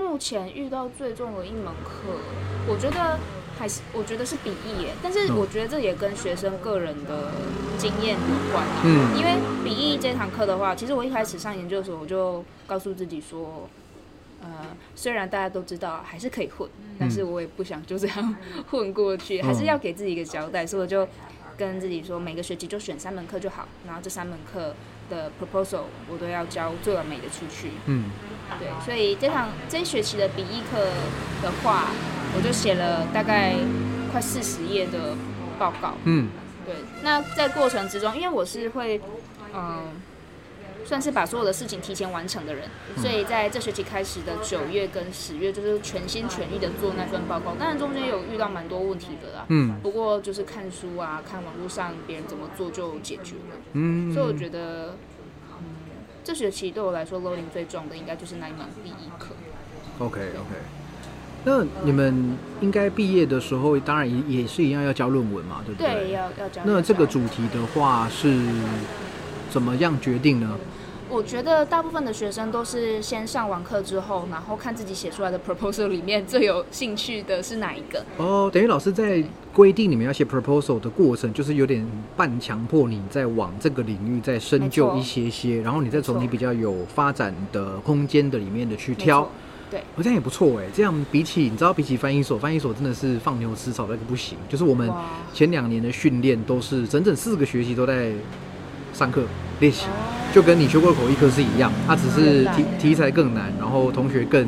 [0.00, 2.16] 目前遇到最重的一门课，
[2.66, 3.18] 我觉得
[3.58, 7.30] 还是我觉得是笔译耶，但是嗯我觉得这也跟学生个人的
[7.76, 8.82] 经验有关啊。
[8.84, 13.68] 嗯因为笔译这堂课的话，其实我一开始上研究所，我就告诉自己说，
[14.42, 14.48] 呃，
[14.96, 18.36] 虽然大家都知道还是可以混，但是我也不想就这样
[18.70, 21.06] 混过去，还是要给自己一个交代，所以我就
[21.58, 24.74] 跟自己说，每个学期就选三门课就好，然后这三门课
[25.10, 27.72] 的 proposal 我都要交最完美的出去。
[27.84, 28.04] 嗯
[28.58, 30.78] 对，所以这堂这一学期的笔译课
[31.42, 31.88] 的话，
[32.34, 33.54] 我就写了大概
[34.10, 35.14] 快四十页的
[35.58, 35.94] 报告。
[36.04, 36.28] 嗯
[36.66, 39.00] 对，那在过程之中，因为我是会，
[39.54, 39.88] 嗯、
[40.90, 47.54] 算是把所有的事情提前完成的人，所以在这学期开始的九月跟十月，就是全心全意的做那份报告。
[47.54, 53.56] 当然中间有遇到蛮多问题的啦，嗯不过就是看书啊，看网络上别人怎么做就解决了。
[53.74, 54.96] 嗯，所以我觉得，
[55.60, 55.64] 嗯，
[56.24, 59.28] 这学期对我来说 loading 最重的应该就是那一门第一课。
[60.00, 60.56] OK OK。
[61.44, 66.62] 那你们应该毕业的时候，当然也也是一样要交论文嘛，对不对，对要要交。
[66.64, 68.36] 那这个主题的话是
[69.48, 70.58] 怎么样决定呢？
[71.10, 78.04] 我觉得大部分的学生都是先上完课之后，然后看自己写出来的 proposal 里面最有兴趣的是哪一个。
[78.16, 81.84] 哦，等于老师在规定你们要写 proposal 的过程，就是有点
[82.16, 89.28] 半强迫你在往这个领域再深究一些些，然后你再从你比较有发展的空间的里面的去挑。
[89.68, 90.66] 对，哦，这样也不错哎。
[90.72, 94.38] 这样比起你知道，比起翻译所，翻译所真的是放牛吃草那个不行。
[94.48, 94.88] 就是我们
[95.32, 98.12] 前两年的训练都是整整四个学期都在
[98.92, 99.22] 上课
[99.60, 99.90] 练习，哦
[100.32, 104.46] 就跟你修过口译课是一样，它只是题题材更难，然后同学更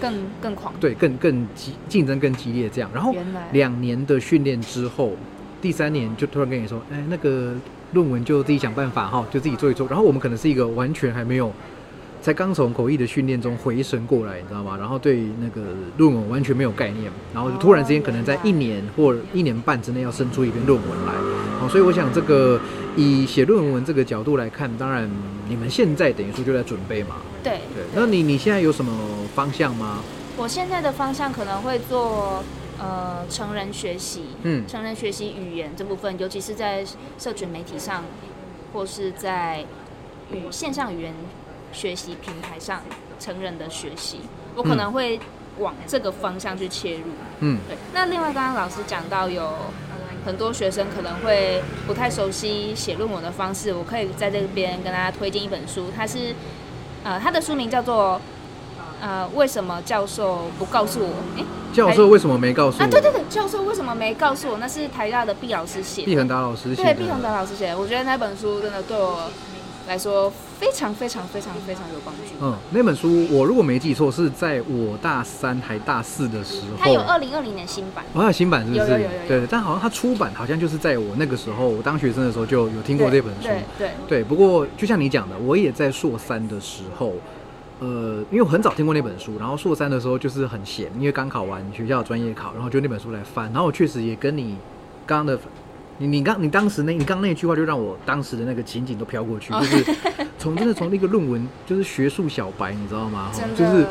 [0.00, 0.74] 更更狂。
[0.80, 2.90] 对更更激竞争更激烈这样。
[2.92, 3.14] 然后
[3.52, 5.12] 两年的训练之后，
[5.60, 7.54] 第三年就突然跟你说，哎，那个
[7.92, 9.86] 论文就自己想办法哈，就自己做一做。
[9.86, 11.52] 然后我们可能是一个完全还没有。
[12.22, 14.76] 才刚从口译的训练中回神过来，你知道吗？
[14.78, 15.60] 然后对那个
[15.96, 21.12] 论文完全没有概念，然后就突然之间可能在一年或一年半之内要生出一篇论文来，
[21.58, 22.60] 好，所以我想这个
[22.94, 25.10] 以写论文这个角度来看，当然
[25.48, 27.82] 你们现在等于说就在准备嘛，对对。
[27.92, 28.92] 那你你现在有什么
[29.34, 29.98] 方向吗？
[30.36, 32.44] 我现在的方向可能会做
[32.78, 36.86] 呃成人学习，嗯成人学习语言这部分，尤其是在
[37.18, 38.04] 社群媒体上，
[38.72, 39.66] 或是在
[40.32, 41.12] 语线上语言
[41.72, 42.80] 学习平台上
[43.18, 44.20] 成人的学习，
[44.54, 45.18] 我可能会
[45.58, 47.04] 往这个方向去切入。
[47.40, 49.52] 嗯对，那另外刚刚老师讲到有
[50.24, 56.34] 很多学生可能会不太熟悉写论文的方式，我可以在这边跟大家推荐一本书，它是
[57.02, 58.20] 呃它的书名叫做
[59.00, 61.14] 呃为什么教授不告诉我？
[61.36, 62.84] 诶，教授为什么没告诉我？
[62.84, 64.58] 啊对对对，教授为什么没告诉我？
[64.58, 66.94] 那是台大的毕老师写的，毕恒达老师写的。
[66.94, 69.28] 对毕恒达老师写的，我觉得那本书真的对我
[69.88, 72.20] 来说非常非常非常非常有帮助。
[72.40, 76.76] 嗯，那本书我如果没记错，是在我大三还大四的时候。
[76.78, 78.04] 它有二零二零年新版。
[78.12, 78.80] 哦，它有新版是不是？
[78.80, 83.48] 有有有有有对，但好像它出版好像就是在我那个时候，我当学生的时候就有听过这本书。
[83.48, 87.14] 对对对，不过就像你讲的，我也在硕三的时候，
[87.80, 94.56] 呃，因为我很早听过那本书，然后硕三的时候就是很闲，因为刚考完学校专业考，然后就那本书来翻，然后我确实也跟你
[95.06, 95.38] 刚刚的。
[96.02, 99.84] 你你刚你当时那你刚刚那句话就让我当时的那个情景都飘过去，就是
[100.36, 103.30] 从真的从那个论文就是学术小白，你知道吗？
[103.56, 103.86] 就是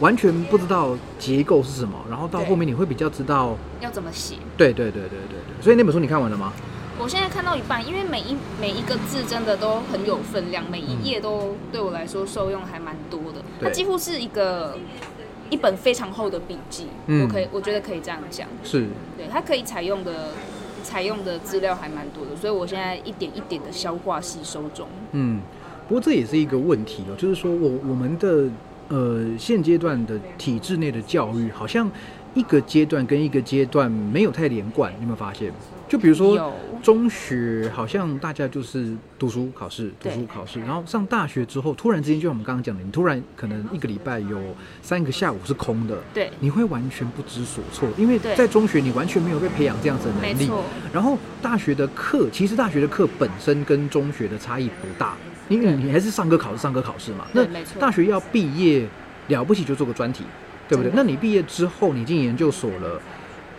[0.00, 4.34] 完全不知道结构是什么，然后到后面你会比较知道，要怎么写？
[4.56, 5.62] 对对对对对对。
[5.62, 6.52] 所以那本书你看完了吗？
[6.98, 13.40] 我现在看到一半，因为每一每一个字真的都很有分量，每一页都对我来说受用还蛮多的。
[13.60, 14.76] 它几乎是一个
[15.48, 18.48] 一本非常厚的笔记，嗯我可以我觉得可以这样讲。
[18.64, 20.30] 是，对，它可以采用的
[20.82, 24.86] 采用的资料还蛮多的，所以我现在一点一点的消化吸收中。
[25.12, 25.40] 嗯，
[25.88, 28.48] 不过这也是一个问题哦，就是说我我们的
[28.88, 31.90] 呃现阶段的体制内的教育，好像
[32.34, 35.52] 一个阶段跟一个阶段没有太连贯，你有没有发现？
[35.88, 36.50] 就比如说
[36.82, 44.40] 中学，好像大家就是读书考试，读书考试，然后上大学之后，突然之间就像我们刚刚讲的，你突然可能一个礼拜有
[44.80, 50.50] 三个下午是空的，对，你会完全不知所措，因为在中学你完全没有被培养这样子的能力。
[50.90, 55.14] 然后大学的课，其实大学的课本身跟中学的差异不大，
[55.50, 57.26] 因为你还是上课考试，上课考试嘛。
[57.34, 57.46] 那
[57.78, 58.88] 大学要毕业
[59.28, 60.24] 了不起就做个专题，
[60.68, 60.92] 对不对？
[60.94, 63.00] 那你毕业之后，你进研究所了，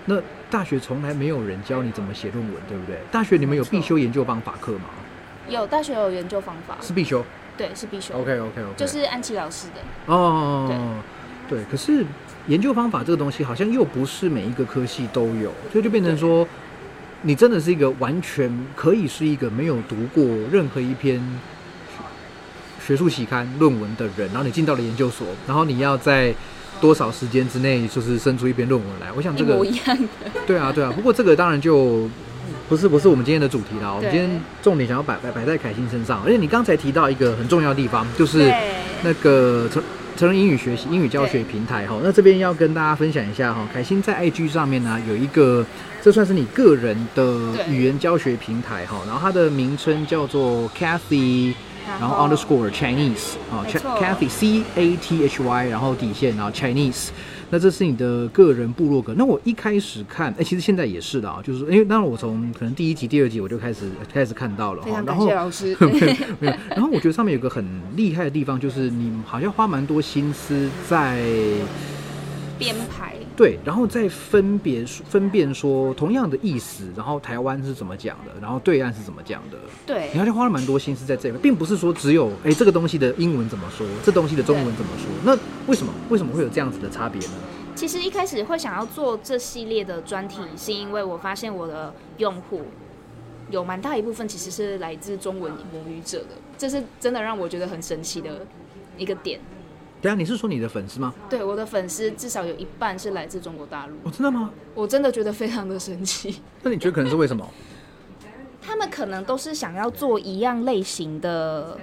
[0.05, 0.15] 那
[0.49, 2.97] 大学从来没有人教你怎么写论文，对不对？
[3.11, 4.85] 大学你们有必修研究方法课吗？
[5.49, 7.23] 有大学有研究方法，是必修。
[7.55, 10.11] 对，是必修 OK OK OK，就是安琪老师的。
[10.11, 11.01] 哦，
[11.47, 12.03] 对，可是
[12.47, 16.47] 研究方法这个东西好像又不是每一个科系都有，所以就变成说，
[17.21, 21.19] 你真的是一个完全可以是一个没有读过任何一篇
[22.79, 26.33] 学学术期刊论文的人，然后你进到了研究所，然后你要在
[26.83, 29.07] 多少时间之内就是生出一篇论文来。
[29.15, 30.29] 我想这个一模一样的。
[30.45, 30.91] 对啊，对啊。
[30.93, 32.09] 不过这个当然就
[32.67, 33.93] 不是不是我们今天的主题啦。
[33.93, 34.29] 我们今天
[34.61, 38.53] 重点想要摆摆摆在凯欣身上，而且你刚才提到一个很重要的地方，就是
[39.01, 39.81] 那个成
[40.17, 41.95] 成人英语学习英语教学平台哈。
[42.03, 45.65] 那这边要跟大家分享一下哈，凯欣在 IG 上面呢有一个，
[46.01, 47.23] 这算是你个人的
[47.69, 51.53] 语言教学平台哈，然后它的名称叫做 Cathy。
[51.87, 53.65] 然后 underscore Chinese 啊
[53.99, 57.09] ，Cathy C A T H Y，然后底线，然后 Chinese，
[57.49, 59.13] 那这是你的个人部落格。
[59.17, 65.77] 那我一开始看，哎、其实现在也是的啊，就是说因为当然我从可能第一集、第二集我就开始开始看到了哈然后感谢老师。
[66.39, 67.65] 没有，然后我觉得上面有个很
[67.95, 71.21] 厉害的地方，就是你好像花蛮多心思在
[72.57, 79.57] 编排，对，然后再分别分辨说同样的意思，然后台湾是怎么讲的，然后对岸是怎么讲的。
[79.85, 85.07] 对你好像花了蛮多心思在这边，并不是说只有哎这个东西的英文怎么说，这东西的中文怎么说。
[85.23, 85.35] 那
[85.67, 87.33] 为什么为什么会有这样子的差别呢？
[87.75, 92.61] 其实一开始会想要做这系列的专题，是因为我发现我的用户
[93.49, 98.45] 有蛮大一部分其实是来自中文母语者的，这是真的让我觉得很神奇的
[98.95, 99.39] 一个点。
[100.03, 101.13] 等一下你是说你的粉丝吗？
[101.29, 104.51] 对，我的粉丝至少有一半是来自中国大陆，哦，真的吗？
[104.75, 106.41] 我真的觉得非常的神奇。
[106.61, 107.49] 那你觉得可能是为什么？
[108.61, 111.79] 他们可能都是想要做一样类型的。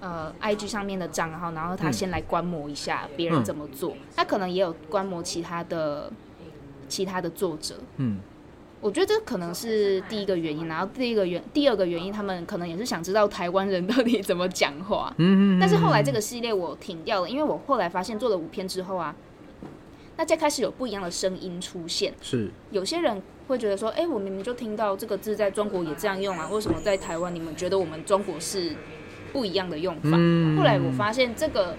[0.00, 6.12] 呃，IG 上面的账号，然后他嗯先来观摩一下别人怎么做，他可能也有观摩其他的
[6.90, 8.18] 其他的作者，嗯，
[8.84, 15.10] 我觉得这可能是第一个原因，然后第一个原第二个原因，他们可能也是想知道台湾人到底怎么讲话。
[15.16, 19.16] 嗯嗯但是后来这个系列我停掉了，因为我后来发现做了五篇之后啊，
[20.14, 22.12] 大家开始有不一样的声音出现。
[22.20, 28.72] 是有些人会觉得说，哎、我明明就听到这个字在中国也这样用啊，为什么在台湾你们觉得我们中国是
[29.32, 30.10] 不一样的用法？
[30.12, 31.74] 嗯后来我发现这个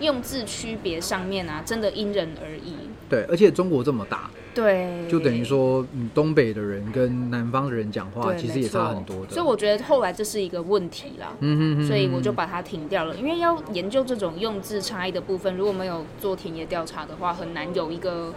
[0.00, 2.74] 用字区别上面啊，真的因人而异。
[3.08, 9.32] 对，而且中国这么大，对，就等于说，嗯，东北的人跟南方的人讲话，其实也差很多的。
[9.32, 11.32] 所以我觉得后来这是一个问题啦。
[11.40, 18.32] 嗯所以我就把它停掉了，因为要研究这种用字差异的部分，如果没有做田野调查的话，很难有一个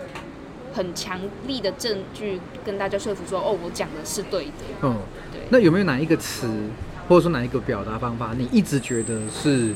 [0.73, 4.51] 很强力的证据跟大家说服说，哦，我讲的是对的。
[4.81, 4.95] 嗯，
[5.31, 6.49] 对那有没有哪一个词，
[7.07, 9.73] 或者说哪一个表达方法，你一直觉得是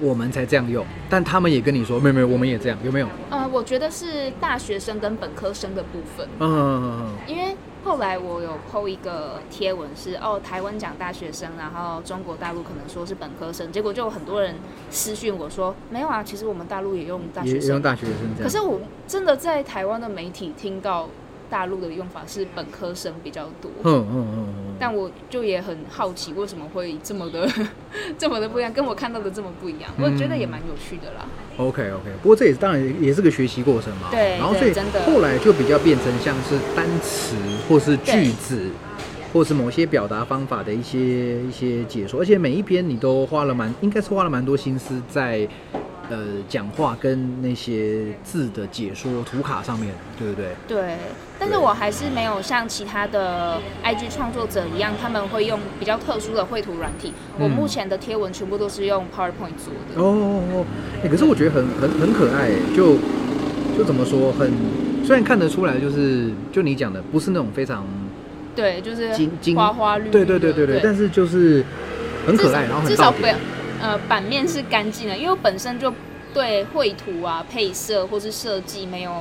[0.00, 3.06] 我们才这样用，但他们也跟你说没有没有，我们也这样，有没有？
[3.30, 14.54] 呃，我觉得是大学生跟本科生的部分，嗯因为后来我有 PO 一个贴文是，哦，台湾讲大学生，然后中国大陆可能说是本科生，结果就有很多人
[14.88, 17.60] 私讯我说，没有啊，其实我们大陆也用大学生。
[17.60, 18.42] 也用大学生。
[18.42, 21.08] 可是我真的在台湾的媒体听到
[21.52, 27.46] 大陆的用法是本科生比较多，嗯嗯嗯嗯，但我就也很好奇为什么会这么的
[28.16, 31.26] 这么的不一样，跟我看到的这么不一样，我觉得也蛮有趣的啦。
[31.58, 34.08] OK OK，不过这也是当然也是个学习过程嘛。
[34.10, 37.36] 对然后所以真的后来就比较变成像是单词
[37.68, 38.70] 或是句子。
[39.34, 45.48] 或是某些表达方法的一些一些解说，而且每一篇你都花了蛮，应该是花了蛮多心思在
[46.10, 50.48] 呃讲话跟那些字的解说图卡上面，对不对？
[50.68, 50.96] 对，
[51.38, 57.12] 但是我还是没有像其他的 IG 创作者一样，他们会用比较特殊的绘图软体。
[57.38, 60.00] 我嗯目前的贴文全部都是用 PowerPoint 做的。
[60.00, 60.66] 哦哦哦，
[61.02, 62.96] 欸可是我觉得很很很可爱，就
[63.76, 64.52] 就怎么说，很
[65.04, 67.86] 虽然看得出来，就是就你讲的，不是那种非常
[68.54, 70.10] 对，就是金金花花绿。
[70.10, 71.64] 对对对对对，但是就是
[72.26, 73.36] 很可爱，然后很到至少不要点。
[73.82, 75.92] 呃版面是干净的，因为我本身就
[76.32, 79.12] 对绘图啊、配色或是设计没有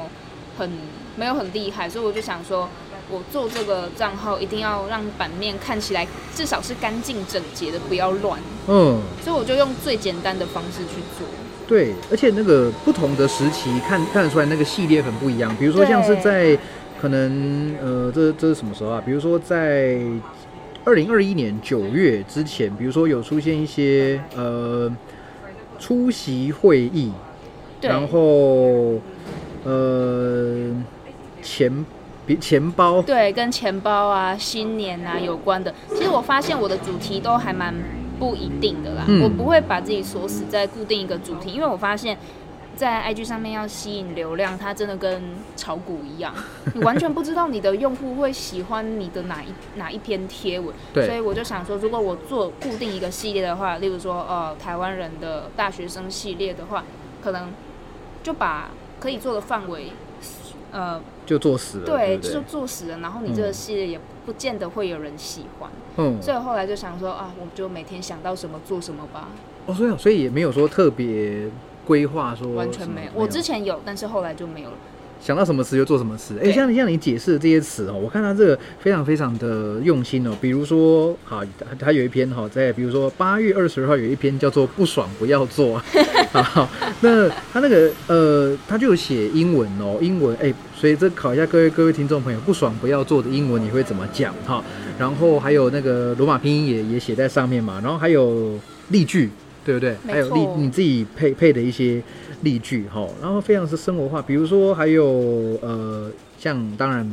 [0.58, 0.70] 很
[1.18, 2.70] 没有很厉害，所以我就想说，
[3.10, 11.28] 我做这个账号一定要让版面看起来至少是干净整洁的，不要乱，嗯，所以我就用最简单的方式去做。
[11.68, 15.56] 对，而且那个不同的时期看看得出来，那个系列很不一样。
[15.56, 16.58] 比如说像是在
[17.02, 19.02] 可能呃，这这是什么时候啊？
[19.06, 19.98] 比如说在
[20.84, 24.92] 二零二一年九月之前，比如说有出现一些呃
[25.78, 27.12] 出席会议，
[27.80, 29.00] 对，然后
[29.64, 30.72] 呃
[31.42, 31.86] 钱
[32.26, 37.74] 比钱包，对，跟钱包啊、新年啊有关的，其实我发现我的主题都还蛮
[38.20, 39.06] 不一定的啦。
[39.08, 39.22] 嗯。
[39.22, 42.18] 我不会把自己锁死在固定一个主题，因为我发现，
[42.76, 45.22] 在 IG 上面要吸引流量，它真的跟
[45.56, 46.34] 炒股一样，
[46.74, 50.74] 你完全不知道你的用户会喜欢你的哪一哪一篇贴文。
[50.94, 56.84] 所以，我就想说，如果我做固定一个系列的话，例如说呃台湾人的大学生系列的话，
[57.22, 57.50] 可能
[58.24, 59.92] 就把可以做的范围。
[60.74, 62.42] 呃，就做死了，对对，不对就？
[62.44, 69.28] 做死了，然后你这个系列也不见得会有人喜欢，嗯，所以后来就想说啊，我就每天想到什么做什么吧。
[69.66, 71.50] 哦，所以所以也没有说特别
[71.86, 73.12] 规划说完全没有。
[73.14, 74.76] 我之前有，但是后来就没有了。
[75.20, 76.36] 想到什么词就做什么词。
[76.40, 80.36] 哎、对像你像你解释的这些词哦，我看他这个非常非常的用心哦。
[80.42, 85.80] 比如说，好，他他有一篇哈，在比如说八月二十号有一篇叫做“不爽不要做”，
[86.34, 86.68] 好，
[87.02, 94.64] 那他那个呃，他就有写英文哦，英文哎、所以这考一下各位各位听众朋友，“不爽不要做”的英文你会怎么讲哈？
[94.98, 98.58] 然后还有那个罗马拼音也也写在上面嘛，然后还有
[98.90, 99.30] 例句，
[99.66, 99.96] 对不对？
[100.08, 102.02] 还有例你自己配配的一些
[102.42, 105.06] 例句哈，然后非常是生活化，比如说还有
[105.62, 107.10] 呃，像当然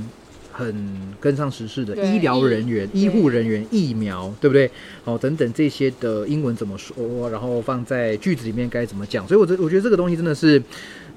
[0.53, 0.75] 很
[1.21, 4.71] 跟上时事的医疗人员、医医护人员、疫苗，对不对？
[5.05, 10.63] 哦，等等这些的英文怎么说，然后放在句子里面该怎么讲，所以我这我觉得这个东西真的是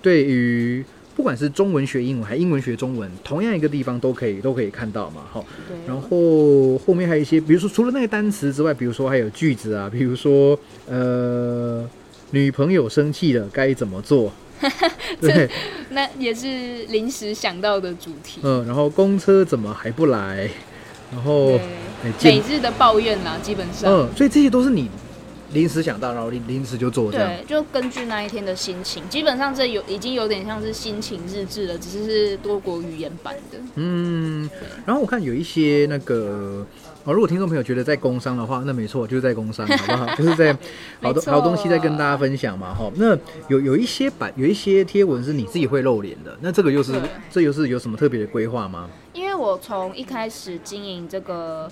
[0.02, 0.84] 对于。
[1.22, 10.58] 不管是中文学英文还是英文学中文，同样一个地方都可以都可以看到嘛，好，对，然后后面还有一些，比如说除了那个单词之外，比如说还有句子啊，比如说
[10.90, 11.88] 呃，
[12.32, 14.34] 女朋友生气了该怎么做？
[15.22, 15.48] 对，
[15.92, 16.48] 那也是
[16.88, 18.40] 临时想到的主题。
[18.42, 20.50] 嗯，然后公车怎么还不来？
[21.12, 21.60] 然后
[22.24, 23.94] 每日的抱怨啦，基本上。
[23.94, 24.90] 嗯，所以这些都是你
[25.54, 27.30] 临时想到，然后临临时就做这样。
[27.30, 33.58] 对，就根据那一天的心情，基本上这有已经有点像是心情日志了，只是是多国语言版的。
[33.76, 34.50] 嗯，
[34.86, 36.66] 然后我看有一些那个
[37.04, 40.16] 哦，如果听众朋友觉得在工商的话，那没错，就是在工商， 好不好？
[40.16, 40.56] 就是在
[41.02, 42.92] 好多好东西在跟大家分享嘛，哈。
[42.96, 46.94] 那有有一些版有一些贴文是你自己会露脸的，那这个又是
[47.30, 48.90] 这又是有什么特别的规划吗？
[49.14, 51.70] 因为我从一开始经营这个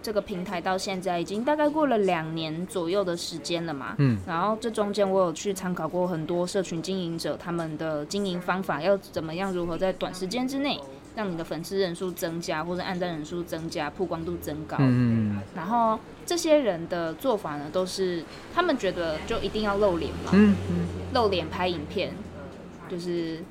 [0.00, 3.94] 这个平台到现在，已经大概过了两年左右的时间了嘛。
[3.98, 10.78] 嗯，然后这中间我有去参考过很多社群经营者他们的经营方法，要怎么样如何在短时间之内
[11.16, 14.76] 让你的粉丝人数增加，或者按赞人数增加，曝光度增高。
[14.80, 18.22] 嗯然后这些人的做法呢，都是
[18.54, 22.12] 他们觉得就一定要露脸嘛，嗯嗯露脸拍影片，
[22.88, 23.42] 就是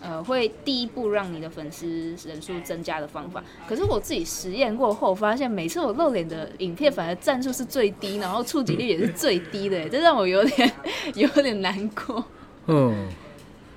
[0.00, 3.42] 呃会第一步让你的粉丝人数增加的方法。
[3.68, 10.72] 可是我自己实验过后，发现每次我露脸的影片，反而赞数是最低，然后触及率也是最低的，这让我有点
[11.14, 12.24] 有点难过。
[12.66, 13.08] 嗯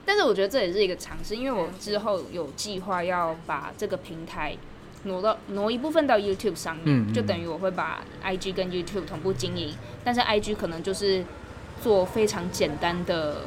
[0.04, 4.58] 但是我觉得这也是一个尝试，因为我之后有计划要把这个平台
[5.04, 11.24] 挪到挪一部分到 YouTube 上面，嗯嗯就等于我会把 IG 跟 YouTube 同步经营，但是 IG 可能就是
[11.82, 13.44] 做非常简单的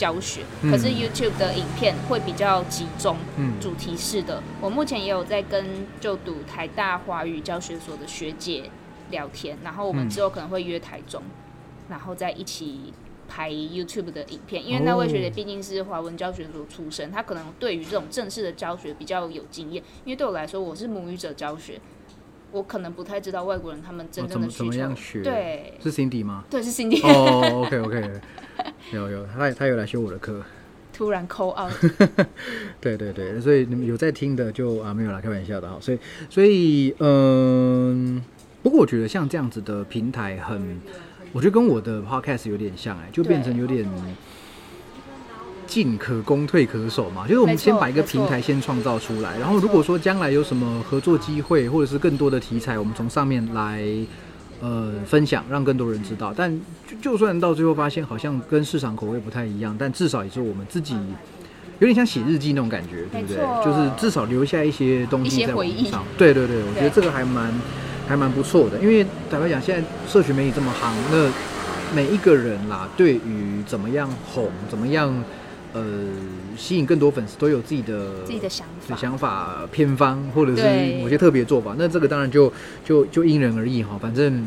[0.00, 4.42] 教学，嗯可是 YouTube 的影片会比较集中，嗯主题式的。
[4.58, 8.70] 我目前也有在跟就读台大华语教学所的学姐
[9.10, 11.22] 聊天，然后我们嗯之后可能会约台中，
[11.90, 12.94] 然后再一起
[13.28, 19.84] 拍 YouTube 的影片，因为那位学姐哦毕竟是华文教学所出身，她可能对于这种正式的教学比较有经验。
[20.06, 21.78] 因为对我来说，我是母语者教学，
[22.52, 25.22] 我可能不太知道外国人他们真哦怎么怎么正的需求。
[25.22, 26.44] 样学？，对，是 Cindy 吗？
[26.50, 28.10] 对，是 Cindy、哦，OK OK，
[28.92, 30.42] 有有，他他有来修我的课。
[30.92, 31.72] 突然 call out，
[32.80, 35.78] 对对对，所以你们有在听的就啊没有啦，开玩笑的哈。
[35.80, 35.98] 所以
[36.28, 38.22] 所以嗯，
[38.62, 40.78] 不过我觉得像这样子的平台很，
[41.32, 43.88] 我觉得跟我的 podcast 有点像哎、就变成有点
[45.70, 53.80] 进可攻退可守嘛，就是我们先把一个平台先创造出来，然后如果说将来有什么合作机会或者是更多的题材，我们从上面来。
[54.62, 56.54] 呃，分享让更多人知道，但
[56.86, 60.94] 就就算到最后发现好像跟市场口味不太一样，但至少也是我们自己
[61.78, 63.38] 有点像写日记那种感觉，对不对？
[63.64, 66.04] 就是至少留下一些东西在网些回忆上。
[66.18, 67.50] 对对对，我觉得这个还蛮
[68.06, 75.10] 还蛮不错的，因为坦白讲，现在社群媒体这么夯，那每一个人啦，对于怎么样红，怎么样
[75.72, 75.82] 呃
[76.56, 78.94] 吸引更多粉丝，都有自己的自己的想法。
[78.94, 80.62] 的想法偏方，或者是
[81.00, 82.52] 某些特别做法，那这个当然就
[82.84, 83.98] 就就因人而异哈。
[84.00, 84.46] 反正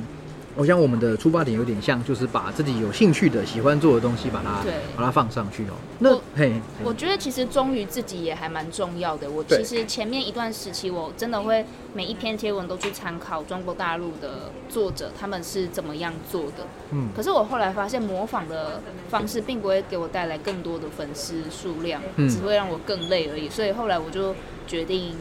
[0.55, 5.73] 我想我们的出发点有点像，就是把自己有兴趣的、喜欢做的东西，把它对把它放上去哦。
[5.99, 9.29] 那我嘿，我觉得其实忠于自己也还蛮重要的。
[9.29, 16.67] 我其实前面一段时期，我真的会每一篇贴文都去参考中国大陆的作者他们是怎么样做的。
[16.91, 23.49] 嗯可是我后来发现，模仿的方式并不会给我带来更多的粉丝数量，嗯只会让我更累而已。
[23.49, 24.35] 所以后来我就
[24.67, 25.15] 决定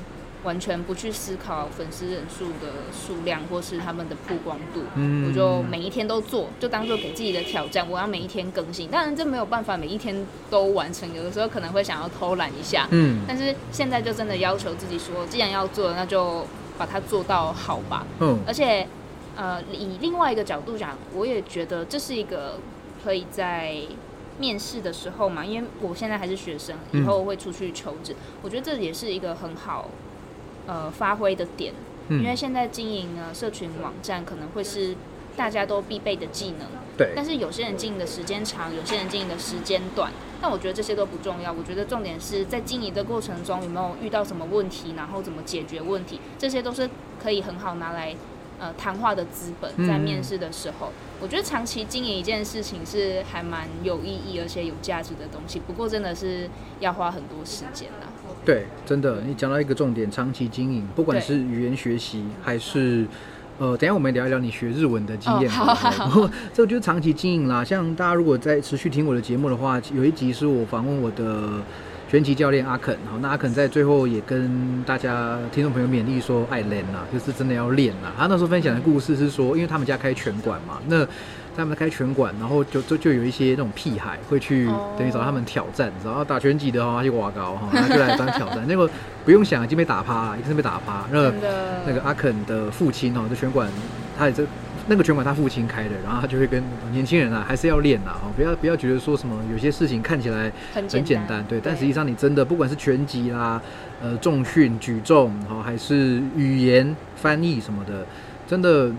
[0.45, 7.89] 完全不去思考粉丝人数的数量或是他们的曝光度，嗯我就每一天都做，就当做给自己的挑战。
[7.89, 12.89] 我要每一天更新，当然这没有办法每一天都完成，有的时候可能会想要偷懒一下。
[12.91, 16.45] 嗯但是现在就真的要求自己说，既然要做，那就
[16.77, 18.05] 把它做到好吧。
[18.21, 18.87] 嗯而且，
[19.37, 22.59] 呃，以另外一个角度讲，我也觉得这是一个
[23.05, 23.77] 可以在
[24.39, 29.89] 面试的时候嘛，因为我现在还是学生，以嗯后会出去求职，我觉得这也是一个很好
[30.67, 31.73] 呃发挥的点。
[32.09, 34.95] 因为嗯现在经营呢社群网站可能会是
[35.37, 36.67] 大家都必备的技能。
[36.99, 40.13] 对但是有些人经营的时间长，有些人经营的时间短。
[40.43, 46.91] 但我觉得这些都不重要，我觉得重点是在经营的过程中有没有遇到什么问题，然后怎么解决问题，这些都是
[47.23, 48.15] 可以很好拿来
[48.59, 49.73] 呃谈话的资本。
[49.87, 50.91] 在面试的时候，
[51.21, 55.61] 我觉得长期经营一件事情是还蛮有意义而且有价值的东西。
[55.61, 56.51] 不过真的是
[56.81, 58.12] 要花很多时间啦。
[58.45, 63.07] 对，真的，你讲到一个重点，长期经营，不管是语言学习还是。
[63.59, 65.49] 呃，等下我们聊一聊你学日文的经验。
[65.49, 66.31] 好好好。
[66.53, 67.63] 这个就是长期经营啦。
[67.63, 71.63] 像大家如果在持续听我的节目的话，有一集是我访问我的
[72.09, 72.97] 拳击教练阿肯。
[73.09, 78.11] 好，那阿肯在最后也跟大家听众朋友勉励说，爱练呐，就是真的要练呐。
[78.19, 81.07] 他那时候分享的故事是说，因为他们家开拳馆嘛，那。
[81.55, 84.67] 他们开拳馆，然后就就就有一些那种屁孩会去
[84.99, 88.65] 等于找他们挑战，然后打拳击的话就挖高哈，他就来当挑战。
[88.67, 88.89] 那个
[89.25, 91.05] 不用想，已经被打趴，已经被打趴。
[91.11, 91.31] 那
[91.87, 93.69] 那个阿肯的父亲哦，这拳馆
[94.19, 94.45] 他也这
[94.87, 103.61] 那个拳馆他父亲开的，然后他就会跟年轻人啊，还是要练呐哦，不要不要觉得说什么有些事情看起来很简单，对，但实际上你真的不管是拳击啦、
[104.01, 108.07] 呃重训、举重哦，还是语言翻译什么的，
[108.49, 108.91] 真的。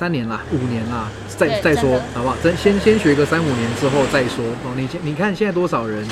[0.00, 2.34] 三年啦，五年啦，再再说好不好？
[2.42, 4.72] 真先先学个三五年之后再说哦。
[4.74, 6.08] 你你看现在多少人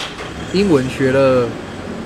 [0.52, 1.48] 英文学了，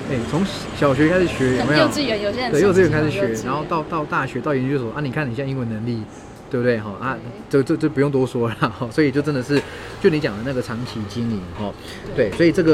[0.09, 0.47] 哎，从
[0.79, 1.83] 小学开始学有没有？
[1.83, 6.05] 幼稚园有些人对幼稚园开始学，然后到到大学到研究所啊，你看你现在英文能力。
[6.53, 7.17] 对不对哈啊？
[7.49, 9.59] 这这这不用多说了 哈，所以就真的是
[10.03, 11.73] 就你讲的那个长期经营哈。
[12.15, 12.73] 对，所以这个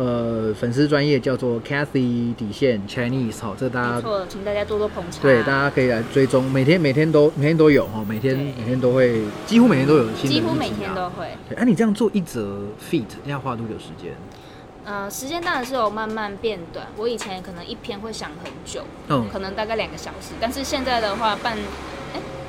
[0.00, 5.20] 呃粉丝专业叫做 Cathy 底线 Chinese 哈，这大家错，请大家多多捧场。
[5.20, 11.26] 对，大家可以来追踪，每天每天都每天都有哈，每天每天都会，几乎每天都有新的几乎每天都会。
[11.50, 12.60] 对，哎，你这样做一则
[12.90, 14.14] feat 要花多久时间？
[14.86, 16.86] 呃，时间当然是有慢慢变短。
[16.96, 21.58] 我以前可能一篇会想很久，嗯，可能大概两个小时，但是现在的话半。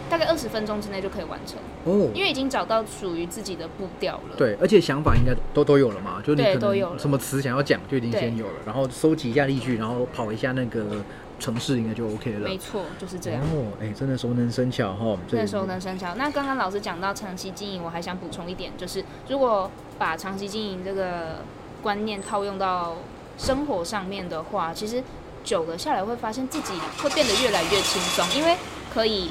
[0.09, 4.35] 大概二十分钟之内就可以完成哦，因为已经找到属于自己的步调了。
[4.35, 11.03] 对，而且想法应该都都有了嘛，就你可能什么词想要讲就已经先有了，然后收集一下例句，然后跑一下那个
[11.39, 12.39] 城市，应该就 OK 了。
[12.39, 13.41] 没错，就是这样。
[13.43, 16.15] 哦，哎，真的熟能生巧哈，真的熟能生巧。
[16.15, 21.37] 那刚刚老师讲到长期经营，我还想补充一点，就是如果把长期经营这个
[21.81, 22.97] 观念套用到
[23.37, 25.03] 生活上面的话，其实
[25.43, 28.55] 久了下来会发现自己会变得越来越轻松，因为
[28.93, 29.29] 可以。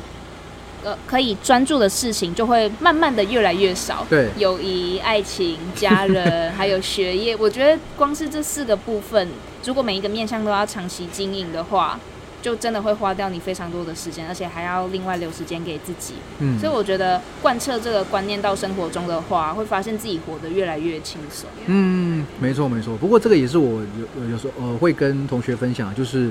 [0.84, 4.06] 呃，可以专注的事情就会慢慢的越来越少。
[4.08, 9.28] 对，友谊、爱情、家人， 还有学业，我觉得光是这四个部分，
[9.64, 11.98] 如果每一个面向都要长期经营的话，
[12.40, 16.14] 就真的会花掉你非常多的时间，而且还要另外留时间给自己。
[16.38, 21.50] 嗯，所以我觉得贯彻这个观念到生活中的话，会发现自己活得越来越轻松。
[21.66, 22.96] 嗯，没错没错。
[22.96, 26.30] 不过这个也是我有有时候呃会跟同学分享，就是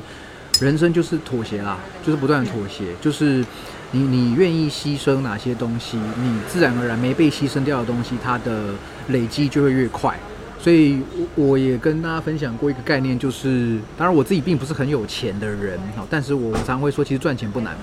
[0.61, 3.43] 人生就是妥协啦，就是不断的妥协，就是。
[3.91, 8.73] 你你愿意牺牲哪些东西，你自然而然没被牺牲掉的东西，它的
[9.09, 10.17] 累积就会越快。
[10.59, 10.99] 所以
[11.35, 17.77] 我也跟大家分享过一个概念，就是当然我自己并不是很有钱的人，好，但是我常会说，其实赚钱不难。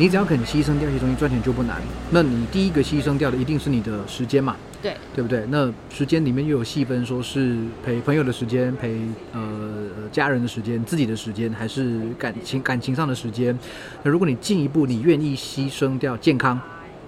[0.00, 1.76] 你只要肯牺牲掉一些东西，赚钱就不难。
[2.10, 4.56] 那你第一个牺牲掉的一定是你的时间嘛？
[4.80, 5.44] 对，对不对？
[5.50, 8.98] 那时间里面又有细分，说是陪朋友的时间，陪
[9.34, 9.40] 呃
[10.10, 13.54] 家人的时间，自己的时间，还是感情感情上的时间。
[14.02, 16.58] 那如果你进一步，你愿意牺牲掉健康，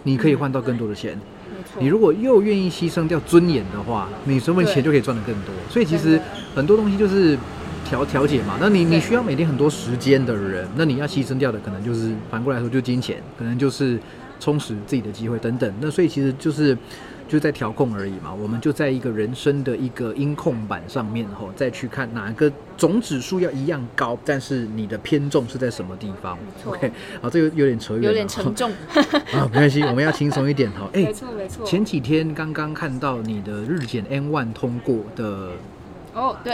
[0.03, 1.19] 你可以换到更多的钱。
[1.81, 5.55] 你如果又愿意牺牲掉尊严的话，你说不定钱就可以赚得更多。
[5.71, 6.21] 所以其实
[6.55, 7.39] 很多东西就是。
[7.85, 13.99] 调调解嘛，那你你需要每天很多时间的人，那你要牺牲掉的可能就是反过来说就金钱，可能就是
[14.41, 15.73] 充实自己的机会等等。
[15.81, 16.77] 那所以其实就是
[17.29, 18.33] 就在调控而已嘛。
[18.33, 28.71] 我们就在一个人生的一个音控板上面吼，再去看哪个总指数要一样高，但是你的偏重是在什么地方？OK，好，这个有点扯远，有点沉重
[29.35, 30.89] 啊，没关系，我们要轻松一点哈。
[30.95, 31.67] 哎，没错没错。
[31.67, 35.51] 前几天刚刚看到你的日检 N one 通过的。
[36.15, 36.53] 哦，对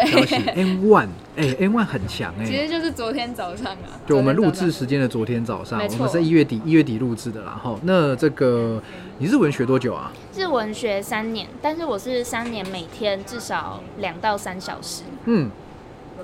[0.54, 7.60] ，N one，哎，N one 很强哎，其实就是昨天早上啊，就我们录制时间的昨天早上，我们是一月底一月底录制的啦。
[7.60, 8.80] 哈，那这个
[9.18, 10.12] 你日文学多久啊？
[10.36, 15.02] 日文学三年，但是我是三年每天至少两到三小时。
[15.24, 15.50] 嗯，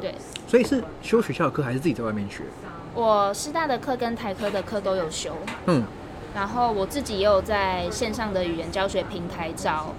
[0.01, 0.15] 对，
[0.47, 2.45] 所以是修学校的课还是自己在外面学？
[2.95, 5.37] 我师大的课跟台科的课都有修。
[5.67, 5.83] 嗯，
[6.37, 9.93] 然后我自己也有在线上的语言教学平台找。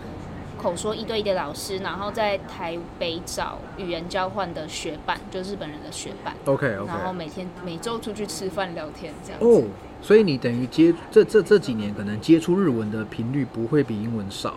[0.66, 6.34] 口说一对一的老师，然后在台北找语言交换的学伴，就日本人的学伴。
[6.46, 6.88] OK OK。
[6.88, 9.46] 然后每天每周出去吃饭聊天这样子。
[9.46, 9.64] 哦，
[10.02, 14.56] 所以你等于接这这这几年可能接触日文的频率不会比英文少。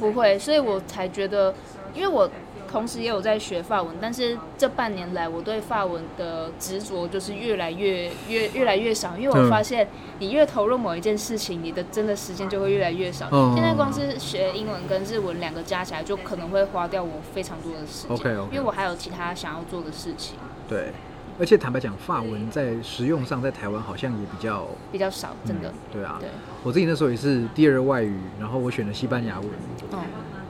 [0.00, 1.54] 不会，所以我才觉得，
[1.94, 2.30] 因为我
[2.76, 13.30] 同时也有在学法文，但是这半年来我对法文的执着就是越来越越越来越少，因为我嗯发现你越投入某一件事情，你的真的时间就会越来越少。
[13.32, 13.54] 嗯。
[13.54, 18.54] 现在光是学英文跟日文两个加起来，就可能会花掉我非常多的时间 OK，OK。
[18.54, 20.36] 因为我还有其他想要做的事情，
[20.68, 20.92] 对，
[21.40, 25.70] 而且坦白讲，法文在实用上在台湾好像也比较比较少，真的。
[25.70, 26.28] 嗯对啊，对，
[26.62, 29.48] 我自己那时候也是第二外语，然后我选了西班牙文，
[29.92, 29.98] 嗯，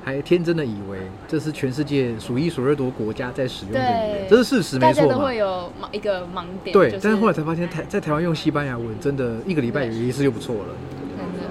[0.06, 3.82] 还天真的以为这是全世界数一数二多国家在使用的语
[4.20, 5.36] 言，这是事实没错嘛大家都会。
[5.36, 10.74] 有盲一个盲点，对，就但是后来才发现台在台湾用西班牙文真的一个礼拜有一次就不错了。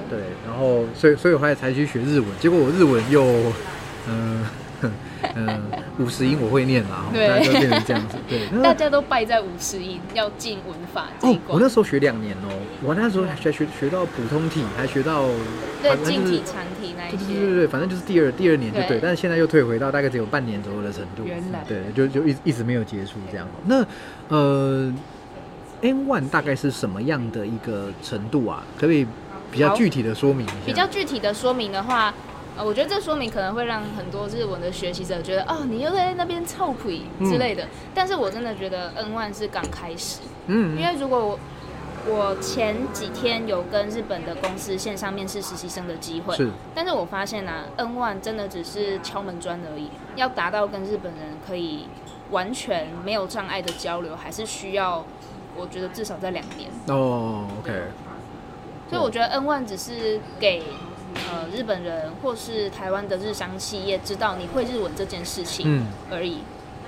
[0.09, 3.21] 对，然后所以所以我后来才去学日文，结果我日文又
[4.07, 4.45] 嗯
[5.35, 5.61] 嗯
[5.97, 8.17] 五十音我会念啦，对大家就变成这样子。
[8.27, 11.59] 对， 大家都败在五十音，要进文法这一哦，我。
[11.59, 12.51] 那时候学两年哦，
[12.83, 15.25] 我那时候还学学学到普通体，还学到
[15.81, 21.23] 对近体、长体那一对对对，对对，反正就是第二第二年就对，但是现在又退回到大概只有半年左右的程度。
[21.25, 23.47] 原来对，就就一一直没有结束这样。
[23.65, 23.85] 那
[24.27, 24.93] 呃
[25.81, 28.63] ，N one 大概是什么样的一个程度啊？
[28.77, 29.07] 可以
[29.51, 30.55] 比较具体的说明一下？
[30.65, 32.13] 比较具体的说明的话，
[32.57, 37.67] 呃，我觉得这说明可能会让很多日文的学习者觉得，哦，你又在那边臭屁之类的。
[37.93, 41.39] 但是我真的觉得 N one 是刚开始，嗯，因为如果我
[42.07, 51.87] 我前几天有跟日本的公司线上面试实习生的机会，是但是我发现啊，N one 真的只是敲门砖而已，要达到跟日本人可以
[52.31, 55.03] 完全没有障碍的交流，还是需要，
[55.57, 56.69] 我觉得至少在两年。
[56.87, 57.71] 哦，OK，
[58.89, 60.63] 所以我觉得 N one 只是给
[61.15, 66.39] 呃日本人或是台湾的日商企业知道你会日文这件事情嗯而已，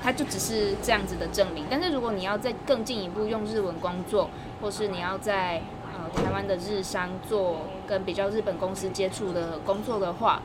[0.04, 1.66] 它就只是这样子的证明。
[1.70, 4.30] 但是如果你要再更进一步用日文工作，
[4.62, 5.62] 或是你要在
[5.94, 10.42] 呃台湾的日商做跟比较日本公司接触的工作的话，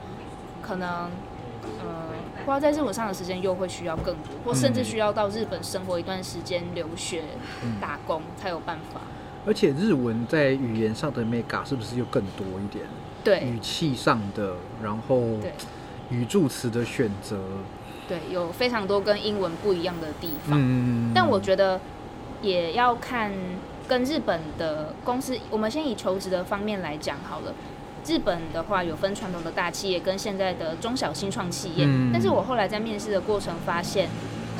[0.62, 1.10] 可能
[1.80, 2.10] 呃
[2.46, 7.22] 花在日文上的时间又会需要更多，或甚至需要到日本生活一段时间留学、
[7.80, 9.00] 打工才有办法。
[9.44, 12.84] 而且日文在语言上的 mega 是不是又更多一点？
[13.24, 13.40] 对。
[13.40, 15.52] 语气上的，然后对。
[16.10, 17.40] 语助词的选择，
[18.06, 20.58] 对，有非常多跟英文不一样的地方。
[20.60, 21.80] 嗯，但我觉得
[22.42, 23.32] 也要看
[23.88, 27.54] 跟日本的公司，我们先以求职的方面来讲好了。
[28.04, 32.10] 日本的话有分传统的大企业跟现在的中小新创企业，嗯。
[32.12, 34.10] 但是我后来在面试的过程发现，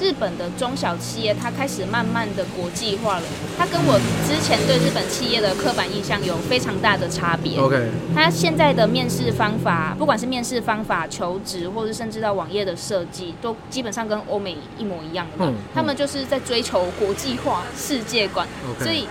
[0.03, 3.23] 日本的中小企业它开始慢慢的国际化了，
[3.57, 7.59] 它跟我之前对日本企业的刻板印象有非常大的差别。
[7.61, 15.47] OK，他现在的面试方法，不管是面试方法、求职，或者甚至到网页的设计，都基本上跟欧美一模一样的。
[15.47, 18.47] 嗯他们就是在追求国际化、世界观。
[18.69, 19.07] OK 所以，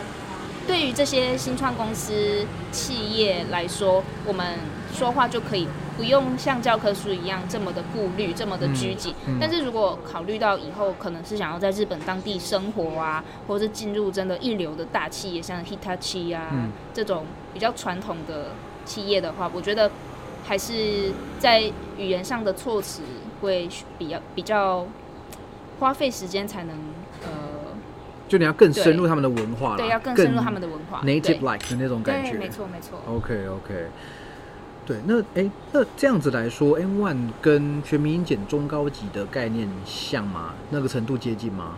[0.68, 4.60] 对于这些新创公司企业来说，我们
[4.94, 5.68] 说话就可以
[5.98, 9.14] 不用像教科书一样这么的顾虑、这么的拘谨。
[9.28, 18.52] 嗯嗯但是如果考虑到以后可能是想要在日本当地生活啊，或者是进入真的一流的大企业，像 Hitachi 啊、嗯这种比较传统的
[18.86, 19.90] 企业的话，我觉得
[20.44, 21.62] 还是在
[21.98, 23.02] 语言上的措辞
[23.42, 24.88] 会比较比较
[25.80, 26.76] 花费时间才能
[27.24, 27.30] 呃，
[28.28, 31.02] 就你要更深入他们的文化啦，对，要更深入他们的文化。
[31.04, 33.00] native like 的那种感觉，对，没错没错。
[33.08, 33.88] OK OK，
[34.86, 40.54] 对，那哎，那这样子来说，N one 跟全民英检中高级的概念像吗？
[40.72, 41.76] 那个程度接近吗？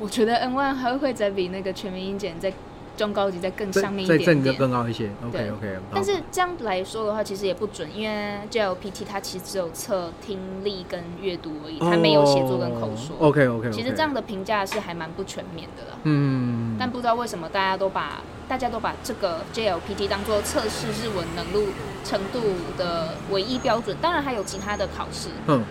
[0.00, 2.52] 我觉得 N one 还会再比那个全民英检再
[2.96, 4.56] 中高级再更上面一再更点点。
[4.56, 13.16] 更高一些？OK OK，但是这样来说的话，其实也不准，因为 JLPT 它其实只有测听力跟阅读而已，它没有写作跟口说。
[13.20, 15.98] OK OK，其实这样的评价是还蛮不全面的啦。
[16.04, 21.68] 嗯，但不知道为什么大家都把大家都把这个 JLPT 当做测试日文能力
[22.04, 22.40] 程度
[22.78, 25.64] 的唯一标准，当然还有其他的考试，嗯，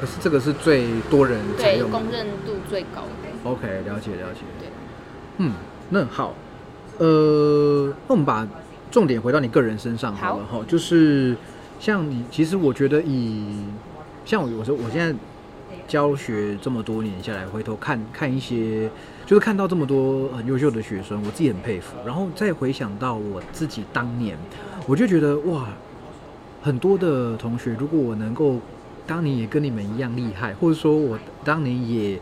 [0.00, 3.28] 可是这个是最多人对公认度最高的。
[3.44, 4.40] OK，了解了解。
[4.58, 4.68] 对，
[5.38, 5.52] 嗯，
[5.90, 6.34] 那好，
[6.98, 8.46] 呃，那我们把
[8.90, 11.36] 重点回到你个人身上好了哈，就是
[11.80, 13.64] 像你，其实我觉得以
[14.24, 15.18] 像我有时候我现在
[15.86, 18.90] 教学这么多年下来，回头看看一些，
[19.24, 24.36] 就是看到这么多很优秀的学生，我自己很佩服，然后再回想到我自己当年，
[24.86, 25.68] 我就觉得哇，
[26.62, 28.56] 很多的同学，如果我能够
[29.06, 32.20] 当年也跟你们一样厉害，或者说我当年也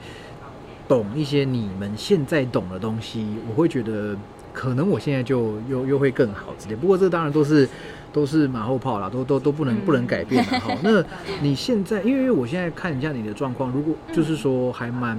[0.88, 4.16] 懂一些你们现在懂的东西，我会觉得
[4.52, 6.76] 可能我现在就又又会更好之类。
[6.76, 7.68] 不过这当然都是
[8.12, 10.72] 都是马后炮啦，都都都不能嗯不能改变的 好。
[10.82, 11.04] 那
[11.42, 15.18] 你现在，因为我现在看一下你的状况，如果就是说还蛮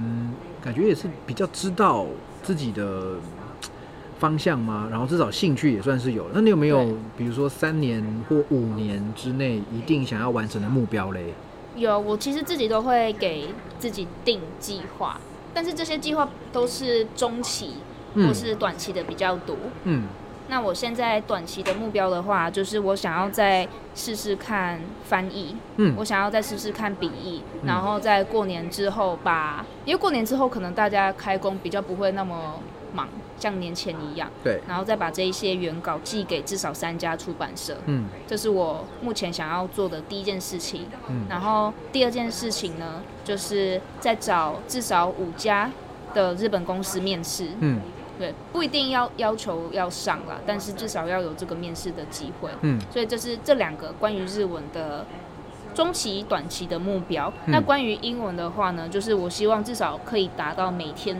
[0.62, 2.06] 感觉也是比较知道
[2.42, 3.16] 自己的
[4.18, 4.88] 方向吗？
[4.90, 6.26] 然后至少兴趣也算是有。
[6.32, 11.34] 那你有没有比如说三年或五年之内一定想要完成的目标嘞？
[11.76, 13.48] 有，我其实自己都会给
[13.78, 15.20] 自己定计划，
[15.58, 17.78] 但是这些计划都是中期
[18.14, 19.56] 或是短期的比较多。
[19.82, 20.04] 嗯。
[20.46, 25.96] 那我现在短期的目标的话，就是我想要再试试看翻译，嗯。
[25.98, 27.66] 我想要再试试看笔译，嗯。
[27.66, 32.60] 然后在过年之后把，因为过年之后可能大家开工比较不会那么
[32.92, 33.08] 忙，
[33.38, 38.06] 像年前一样，对，然后再把这一些原稿寄给至少三家出版社，嗯。
[38.26, 40.86] 这是我目前想要做的第一件事情。
[41.08, 41.26] 嗯。
[41.28, 45.70] 然后第二件事情呢，就是在找至少五家
[46.14, 47.80] 的日本公司面试，嗯。
[48.18, 52.50] 对，不一定要要求要上啦，但是至少要有这个面试的机会。
[52.62, 52.80] 嗯。
[52.90, 55.06] 所以这是这两个关于日文的
[55.72, 57.32] 中期、短期的目标。
[57.46, 57.52] 嗯。
[57.52, 61.16] 那关于英文的话呢，就是我希望至少可以达到每天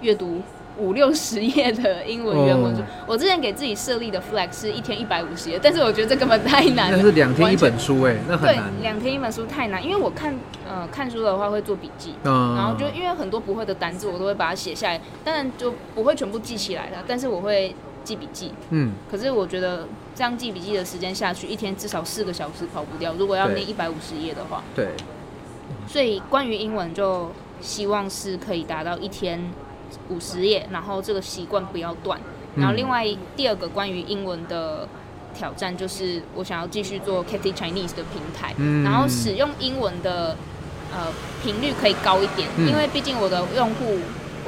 [0.00, 0.40] 阅读
[0.78, 2.82] 五六十页的英文原文书。
[2.82, 6.96] 哦我之前给自己设立的 flag 是一天一百五十页，但是我觉得这根本太难了。
[6.96, 10.34] 那是两天一本书哎、那很对难。，两天一本书太难，因为我看
[10.68, 18.52] 呃看书的话会做笔记，嗯，然后就因为很多不会的单字，我都会把它写下来，当然就不会全部记起来了，但是我会记笔记。
[18.70, 23.14] 嗯可是我觉得这样记笔记的时间下去，一天至少四个小时跑不掉。
[23.16, 24.88] 如果要对念一百五十页的话，对，
[25.86, 29.40] 所以关于英文就希望是可以达到一天
[30.08, 32.20] 五十页，然后这个习惯不要断。
[32.56, 34.88] 然后另外第二个关于英文的
[35.34, 40.36] 挑战就是我想要继续做 Cathy Chinese 的平台，嗯然后使用英文的
[40.92, 43.98] 呃频率可以高一点，嗯因为毕竟我的用户。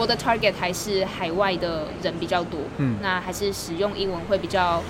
[0.01, 4.81] 我的 target 还是海外的人比较多，嗯那还是使用英文会比较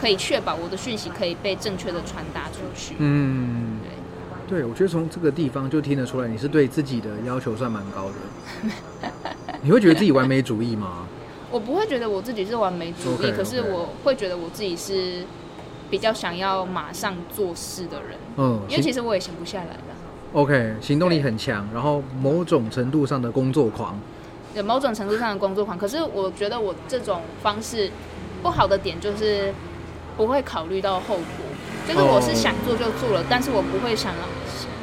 [0.00, 2.96] 可以确保我的讯息可以被正确的传达出去。
[2.98, 3.78] 嗯，
[4.48, 8.14] 对，我觉得从这个地方就听得出来，你是对自己的要求算蛮高的。
[9.62, 11.06] 你会觉得自己完美主义吗？
[11.50, 15.24] 我不会觉得我自己是完美主义可是我会觉得我自己是
[15.90, 19.80] 比较想要马上做事的人，嗯，因为其实我也闲不下来的。
[20.32, 23.98] OK，行动力很强，然后某种程度上的工作狂。
[24.54, 27.90] 有某种程度上的工作狂，可是我觉得我这种方式
[28.42, 29.52] 不好的点就是
[30.16, 31.24] 不会考虑到后果，
[31.88, 34.14] 就是我是想做就做了，但是我不会想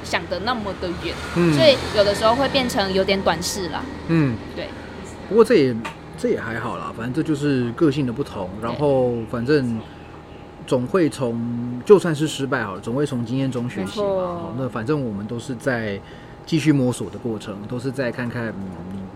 [0.07, 3.83] 想的那么的远，嗯所以有的时候会变成有点短视啦。
[4.07, 4.69] 嗯，对，
[5.27, 5.75] 不过这也
[6.17, 9.79] 这也还好啦，反正这就是个性的不同，然后反正
[10.65, 14.53] 总会从就算是失败好了，总会从经验中学习嘛。
[14.57, 15.99] 那反正我们都是在
[16.45, 18.55] 继续摸索的过程，都是在看看嗯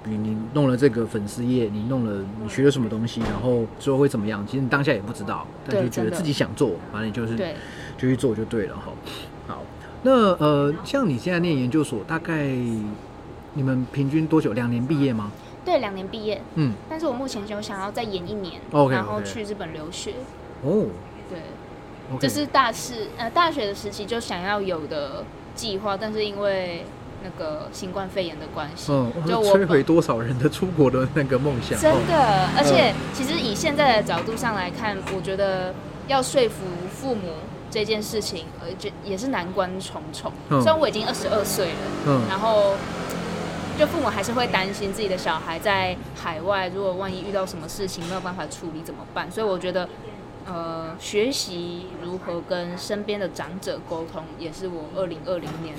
[0.03, 4.45] 你你你弄了这个粉丝页，你弄了你学了什么东西，然后之后会怎么样？
[4.45, 7.55] 其实你当下也不知道，但就觉得自己想做，反正就是对，
[7.97, 8.91] 就去做就对了哈。
[10.03, 10.11] 好，那
[10.45, 12.45] 呃，像你现在念研究所，大概
[13.53, 14.53] 你们平均多久？
[14.53, 15.31] 两年毕业吗？
[15.63, 20.13] 对，两年毕业，嗯，但是我目前就想要再延一年然后去日本留学。
[20.63, 20.85] 哦
[21.29, 21.39] 对
[22.19, 25.23] 这是大四呃大学的时期就想要有的
[25.55, 26.83] 计划，但是因为
[27.23, 31.79] 那个新冠肺炎的关系，嗯，就我摧毁多少人的出国的那个梦想？
[31.79, 35.73] 真哦的，而且其实以现在的角度上来看，我觉得
[36.07, 37.21] 要说服父母
[37.71, 40.31] 这件事情，呃，就也是难关重重。
[40.49, 42.75] 嗯虽然我已经二十二岁了，嗯然后
[43.79, 49.31] 就父母还是会担心自己的小孩在海外，如果万一遇到什么事情没有办法处理怎么办？
[49.31, 49.89] 所以我觉得。
[50.43, 55.75] 呃，学习如何跟身边的长者沟通，也是我二零二零年、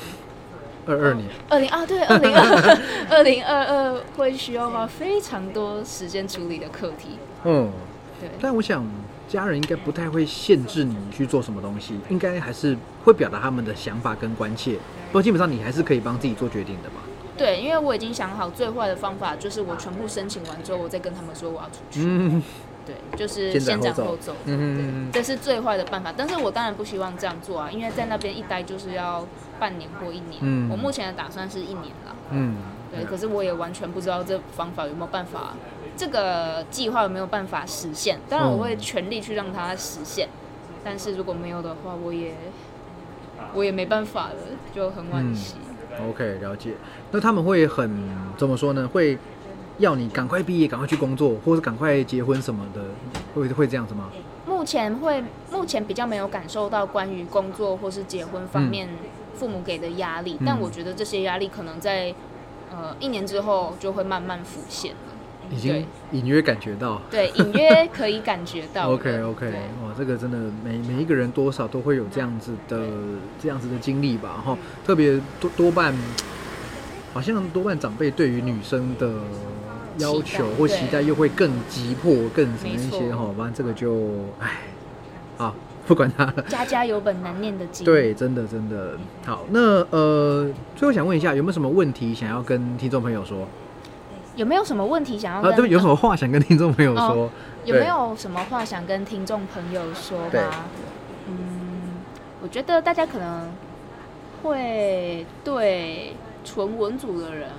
[0.86, 2.78] 二二年，二零啊，对，二零二
[3.11, 7.18] 二零二二会需要花非常多时间处理的课题。
[7.43, 7.72] 嗯，
[8.20, 8.86] 对，但我想
[9.33, 14.74] 家人应该不太会限制你去做什么东西，应该还是会表达他们的想法跟关切。
[15.07, 16.97] 不过基本上你还是可以帮自己做决定的嘛。
[17.35, 22.01] 对，因为我已经想好最坏的方法就是我全部申请完之后，我再跟他们说我要出去。
[22.03, 22.43] 嗯
[22.85, 24.35] 对，就是先先斩后奏。
[24.45, 29.26] 嗯嗯嗯这是最坏的办法，但是我当然不希望这样做啊，因为在那边一待就是要
[29.59, 30.41] 半年或一年。
[30.41, 32.12] 嗯我目前的打算是一年啦。
[32.30, 32.57] 嗯，
[32.91, 35.55] 对，可是我也完全不知道这方法有没有办法，
[35.97, 38.18] 这个计划有没有办法实现。
[38.28, 40.28] 当然，我会嗯全力去让它实现，
[40.84, 42.34] 但是如果没有的话，我也
[43.55, 44.36] 我也没办法了，
[44.74, 45.57] 就很惋惜。
[46.09, 46.74] OK，了解。
[47.11, 48.88] 那他们会很怎么说呢？
[48.88, 49.18] 会
[49.78, 52.82] 要你赶快毕业，赶快去工作，或是赶快结婚什么的，
[53.34, 54.11] 会会这样子吗？
[54.47, 58.88] 目前会，目前比较没有感受到关于工作或是结婚方面
[59.34, 62.14] 父母给的压力，嗯但我觉得这些压力可能在
[62.70, 65.12] 呃一年之后就会慢慢浮现了。
[65.51, 67.01] 已经隐约感觉到。
[67.11, 68.90] 对，隐约可以感觉到。
[68.93, 69.47] OK OK，
[69.82, 72.88] 哇，这个真的每每一个人多少都会有这样子的
[73.40, 75.95] 这样子的经历吧，哈，特别多多半，
[77.12, 79.12] 好像多半长辈对于女生的
[79.99, 84.61] 要求或期待又会更急迫、更什么一些哈，反正这个就唉，
[85.36, 85.55] 好
[85.86, 86.43] 不管他了。
[86.49, 87.84] 家家有本难念的经。
[87.84, 89.45] 对，真的真的好。
[89.51, 93.47] 那呃，最后想问一下，有没有什么问题想要跟听众朋友说？
[94.37, 95.57] 有没有什么问题想要啊，跟？
[95.57, 97.07] 对，有什么话想跟听众朋友说？
[97.07, 97.30] 哦
[97.64, 100.64] 有没有什么话想跟听众朋友说对吗？
[101.28, 102.03] 嗯，
[102.43, 103.49] 我觉得大家可能
[104.43, 107.51] 会对纯文组的人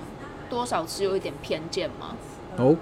[0.50, 2.14] 多少是有一点偏见嘛。
[2.58, 2.76] 哦，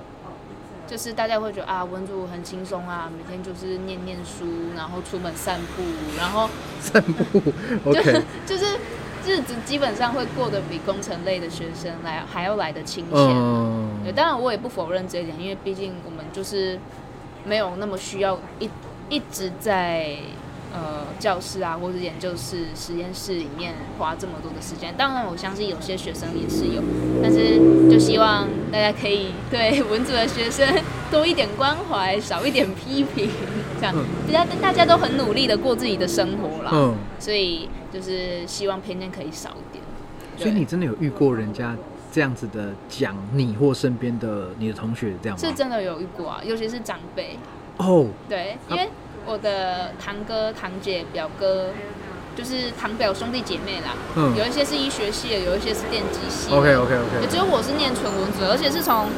[0.93, 4.45] 就是大家会觉得啊，文组很轻松啊，每天就是念念书，
[4.77, 5.83] 然后出门散步，
[6.19, 7.41] 然后 散步，
[7.89, 8.77] OK， 就是
[9.25, 13.19] 日子基本上会过得比工程类的学生来还要来的清闲。
[13.19, 16.79] 嗯，对，当然我也不否认这一点，因为毕竟我们就是
[17.47, 18.69] 没有那么需要一
[19.09, 20.15] 一直在
[20.73, 24.95] 呃教室啊或者研究室、实验室里面花这么多的时间。
[24.97, 26.83] 当然，我相信有些学生也是有，
[27.23, 27.59] 但是
[27.91, 30.67] 就希望大家可以对 文组的学生
[31.11, 33.29] 多一点关怀，少一点批评，
[33.79, 36.71] 这样嗯大家大家都很努力的过自己的生活啦。
[36.73, 39.85] 嗯，所以就是希望偏见可以少一点。
[40.37, 41.77] 所以你真的有遇过人家
[42.11, 45.45] 这样子的讲你或身边的你的同学这样吗？
[45.45, 47.39] 是真的有遇过啊，尤其是长辈。
[47.79, 48.89] 哦，对，因为
[49.27, 51.69] 我的堂哥、堂姐、表哥，
[52.37, 56.53] 就是堂表兄弟姐妹啦，嗯有一些是医学系的，有一些是电机系。
[56.53, 59.09] ，OK OK OK，只有我是念纯文组，而且是从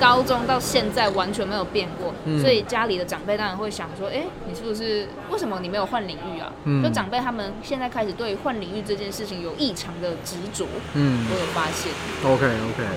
[0.00, 6.52] 高中到现在完全没有变过，嗯所以家里的长辈当然会想说，哎、你是不是为什么你没有换领域啊？
[6.64, 11.90] 嗯就长辈他们现在开始对换领域这件事情有异常的执着，嗯我有发现。
[12.24, 12.88] ，OK OK。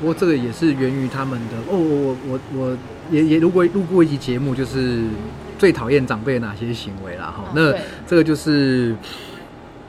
[0.00, 2.76] 不过这个也是源于他们的哦，我我我我
[3.10, 5.02] 也也录过录过一集节目，就是
[5.58, 7.44] 最讨厌长辈哪些行为啦哈。
[7.44, 7.72] 哦那
[8.06, 8.94] 这个就是，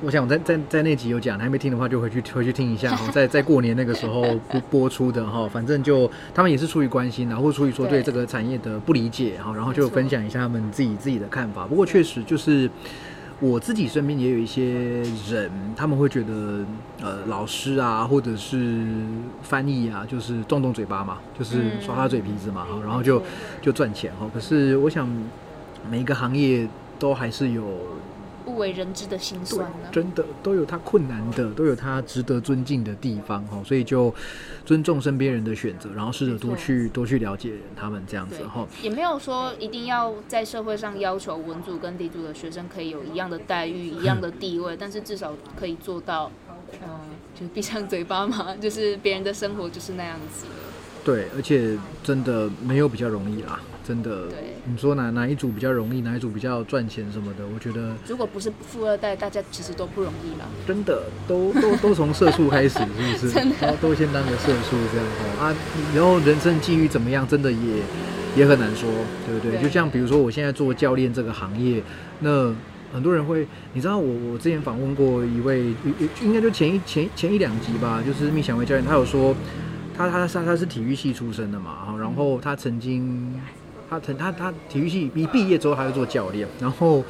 [0.01, 11.66] 我想我在在在那集有讲，还没听的话就回去回去听一下哈， 在在过年那个时候播播出的哈，反正就他们也是出于关心，然后出于说对对这个产业的不理解哈，然后就分享一下他们自己自己的看法。
[11.66, 12.70] 不过确实就是。
[13.41, 16.65] 我自己身边也有一些人，他们会觉得，
[17.01, 18.88] 呃，老师啊，或者是
[19.41, 23.21] 翻译啊，就是动动嘴巴嘛，就是嗯耍耍嘴皮子嘛，哈然后就
[23.61, 24.25] 就赚钱哈。
[24.33, 25.05] 可是我想，
[25.91, 26.65] 每一个行业
[26.97, 27.63] 都还是有
[28.46, 29.89] 不为人知的辛对酸呢。
[29.91, 33.62] 真的都有他困难的，都有他值得尊敬的地方哈。
[33.66, 34.14] 所以就
[34.66, 46.32] 尊重身边人的选择，然后试着多去多去了解他们这样子对哈。，也没有说一定要在社会上要求文组跟地组的学生可以有一样的待遇、一样的地位， 但是至少可以做到，
[46.84, 46.89] 嗯、
[47.39, 50.46] 就闭上嘴巴嘛， 就是别人的生活就是那样子。
[51.04, 54.55] 对，而且真的没有比较容易啦，真的对。
[54.67, 60.45] 你说哪哪一组比较容易，哪一组比较赚钱什么的，我觉得如果不是富二代，大家其实都不容易了。
[60.65, 63.31] 真的都都都从社畜开始， 是不是？
[63.31, 65.55] 真的都都先当个社畜这样哦啊，
[65.95, 67.83] 然后人生际遇怎么样，真的也
[68.36, 68.89] 也很难说，
[69.27, 69.51] 对不对？
[69.51, 71.83] 对就像比如说我现在做教练这个行业，
[72.21, 72.51] 那
[72.91, 75.73] 很多人会，你知道我我之前访问过一位，
[76.23, 79.36] 应该就前一前前一两集吧，就是密想维教练，他有说
[79.95, 83.39] 他他他他是体育系出身的嘛，然后他曾经
[83.89, 87.03] 他曾他他体育系一毕业之后他就做教练，然后。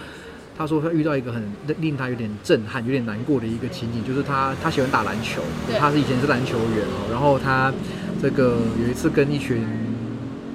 [0.57, 1.43] 他说他遇到一个很
[1.81, 5.41] 令他有点震撼、有点难过的一个情景，就是他他喜欢打篮球，
[5.77, 7.73] 他是以前是篮球员哦，然后他
[8.21, 9.67] 这个有一次跟一群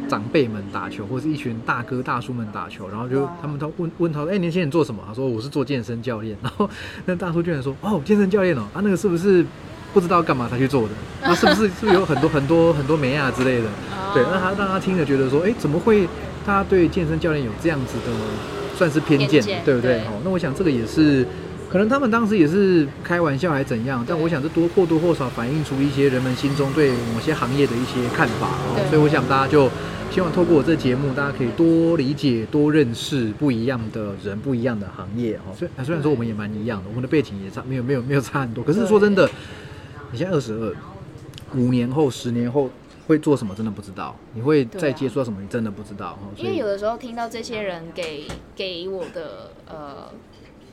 [0.09, 5.03] 长辈们打球，或是一群大哥大叔们打球，然后就他们都问问他，哎、年轻人做什么？
[5.07, 6.35] 他说我是做健身教练。
[6.43, 6.71] 然后
[7.05, 9.45] 那大叔居然说，哦，健身教练哦，啊，那个是不是
[9.93, 10.91] 不知道干嘛才去做的？
[11.23, 13.69] 那，是不是是不是有很多很多很多美亚之类的？
[14.15, 16.07] 对，那他让他听了觉得说，哎、怎么会
[16.47, 18.13] 大家对健身教练有这样子的
[18.77, 19.99] 算是偏见，偏见对不对？
[19.99, 21.27] 对哦，那我想这个也是。
[21.71, 29.71] 可能他们当时也是开玩笑还怎样，但我想这多或多或少反映出一些人们心中对某些行业的一些看法哦，对所以我想大家就
[30.11, 35.55] 希望透过我这节目，大家可以多理解、多认识不一样的人、不一样的行业哦。
[35.57, 39.31] 虽虽然说我们也蛮一样的，我们的背景也差没有没有没有差很多，可是说真的，
[40.13, 40.75] 你现在二十二，
[41.55, 42.69] 五年后、十年后
[43.07, 44.15] 会做什么，真的不知道。
[44.35, 50.11] 你会再接触到什么，你真的不知道因为有的时候听到这些人给给我的呃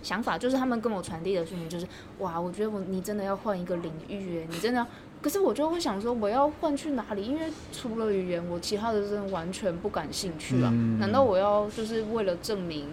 [0.01, 1.87] 想法，就是他们跟我传递的讯息，就是
[2.19, 4.87] 哇，我觉得我你真的要换一个领域耶，你真的要。
[5.19, 7.23] 可是我就会想说，我要换去哪里？
[7.23, 10.69] 因为除了语言，我其他的真的完全不感兴趣啊。
[10.71, 12.87] 嗯难道我要就是为了证明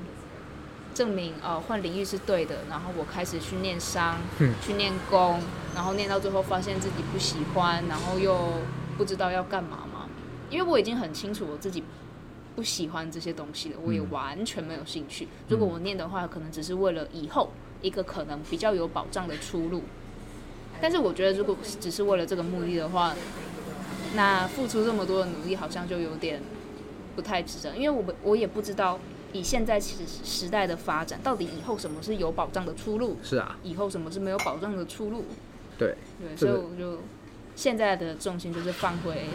[0.95, 5.41] 证明呃换领域是对的，然后我开始去念商，嗯去念工，
[5.75, 8.53] 然后念到最后发现自己不喜欢，然后又
[8.97, 10.09] 不知道要干嘛嘛？
[10.51, 11.83] 因为我已经很清楚我自己
[12.55, 15.27] 不喜欢这些东西了，我也嗯完全没有兴趣。
[15.49, 17.51] 如果我念的话，可能只是为了以后
[17.83, 19.83] 一个可能比较有保障的出路。
[20.81, 23.15] 但是我觉得，如果只是为了这个目的的话，
[24.15, 26.41] 那付出这么多的努力，好像就有点
[27.17, 27.75] 不太值得。
[27.77, 28.99] 因为我们我也不知道，
[29.35, 35.27] 以现在时时代的发展，到底以后什么是有保障的出路，是啊，以后什么是没有保障的出路。
[35.77, 37.01] 对对，所以我就
[37.57, 39.27] 现在的重心就是放回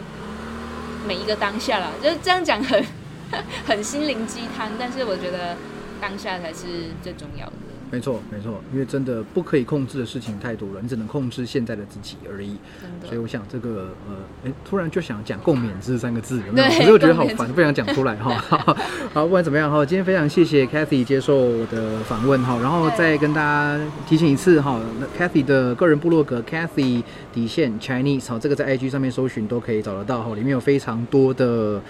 [1.06, 1.92] 每一个当下了。
[2.02, 2.84] 就是这样讲很
[3.68, 5.56] 很心灵鸡汤，但是我觉得
[6.00, 7.52] 当下才是最重要的。
[7.90, 12.56] 没错没错，因为真的不可以控制的事情太多了，你只能控制现在的自己而已。
[13.04, 14.14] 所以我想这个呃，
[14.44, 16.68] 哎，突然就想讲共勉这三个字，有没有？
[16.68, 18.32] 对可是我觉得好烦，不想讲出来哈。
[19.12, 23.78] 好，不管怎么样哈，今天非常谢谢 Kathy 接受我的访问哈，然后再跟大家
[24.08, 31.82] 提醒一次哈那，Kathy 的个人部落格 Kathy 底线 Chinese 好，这个在 IG 上面搜寻都可以找得到哈，里面有非常多的。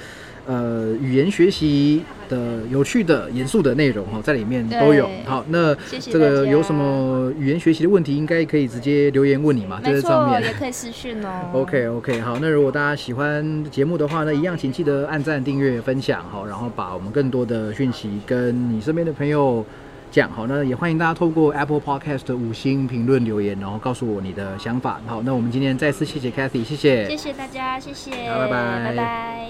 [0.47, 5.09] 呃，语言学习的有趣的、严肃的内容哈，在里面都有。
[5.25, 10.49] 好，那这个有什么语言学习的问题，应该可以直接留言问你嘛，在没这上面错，。
[10.49, 11.29] 也可以私讯哦。
[11.55, 19.65] OK OK，好，那如果大家喜欢节目的话呢，一样请记得按赞、订阅、分享，好，然后把我们更多的讯息跟你身边的朋友
[20.11, 25.01] 讲，好，那也欢迎大家透过 Apple Podcast 的五星评论留言，然后告诉我你的想法。
[25.07, 29.47] 好，那我们今天再次谢谢 Cathy，谢谢谢谢大家，谢谢，好拜拜拜拜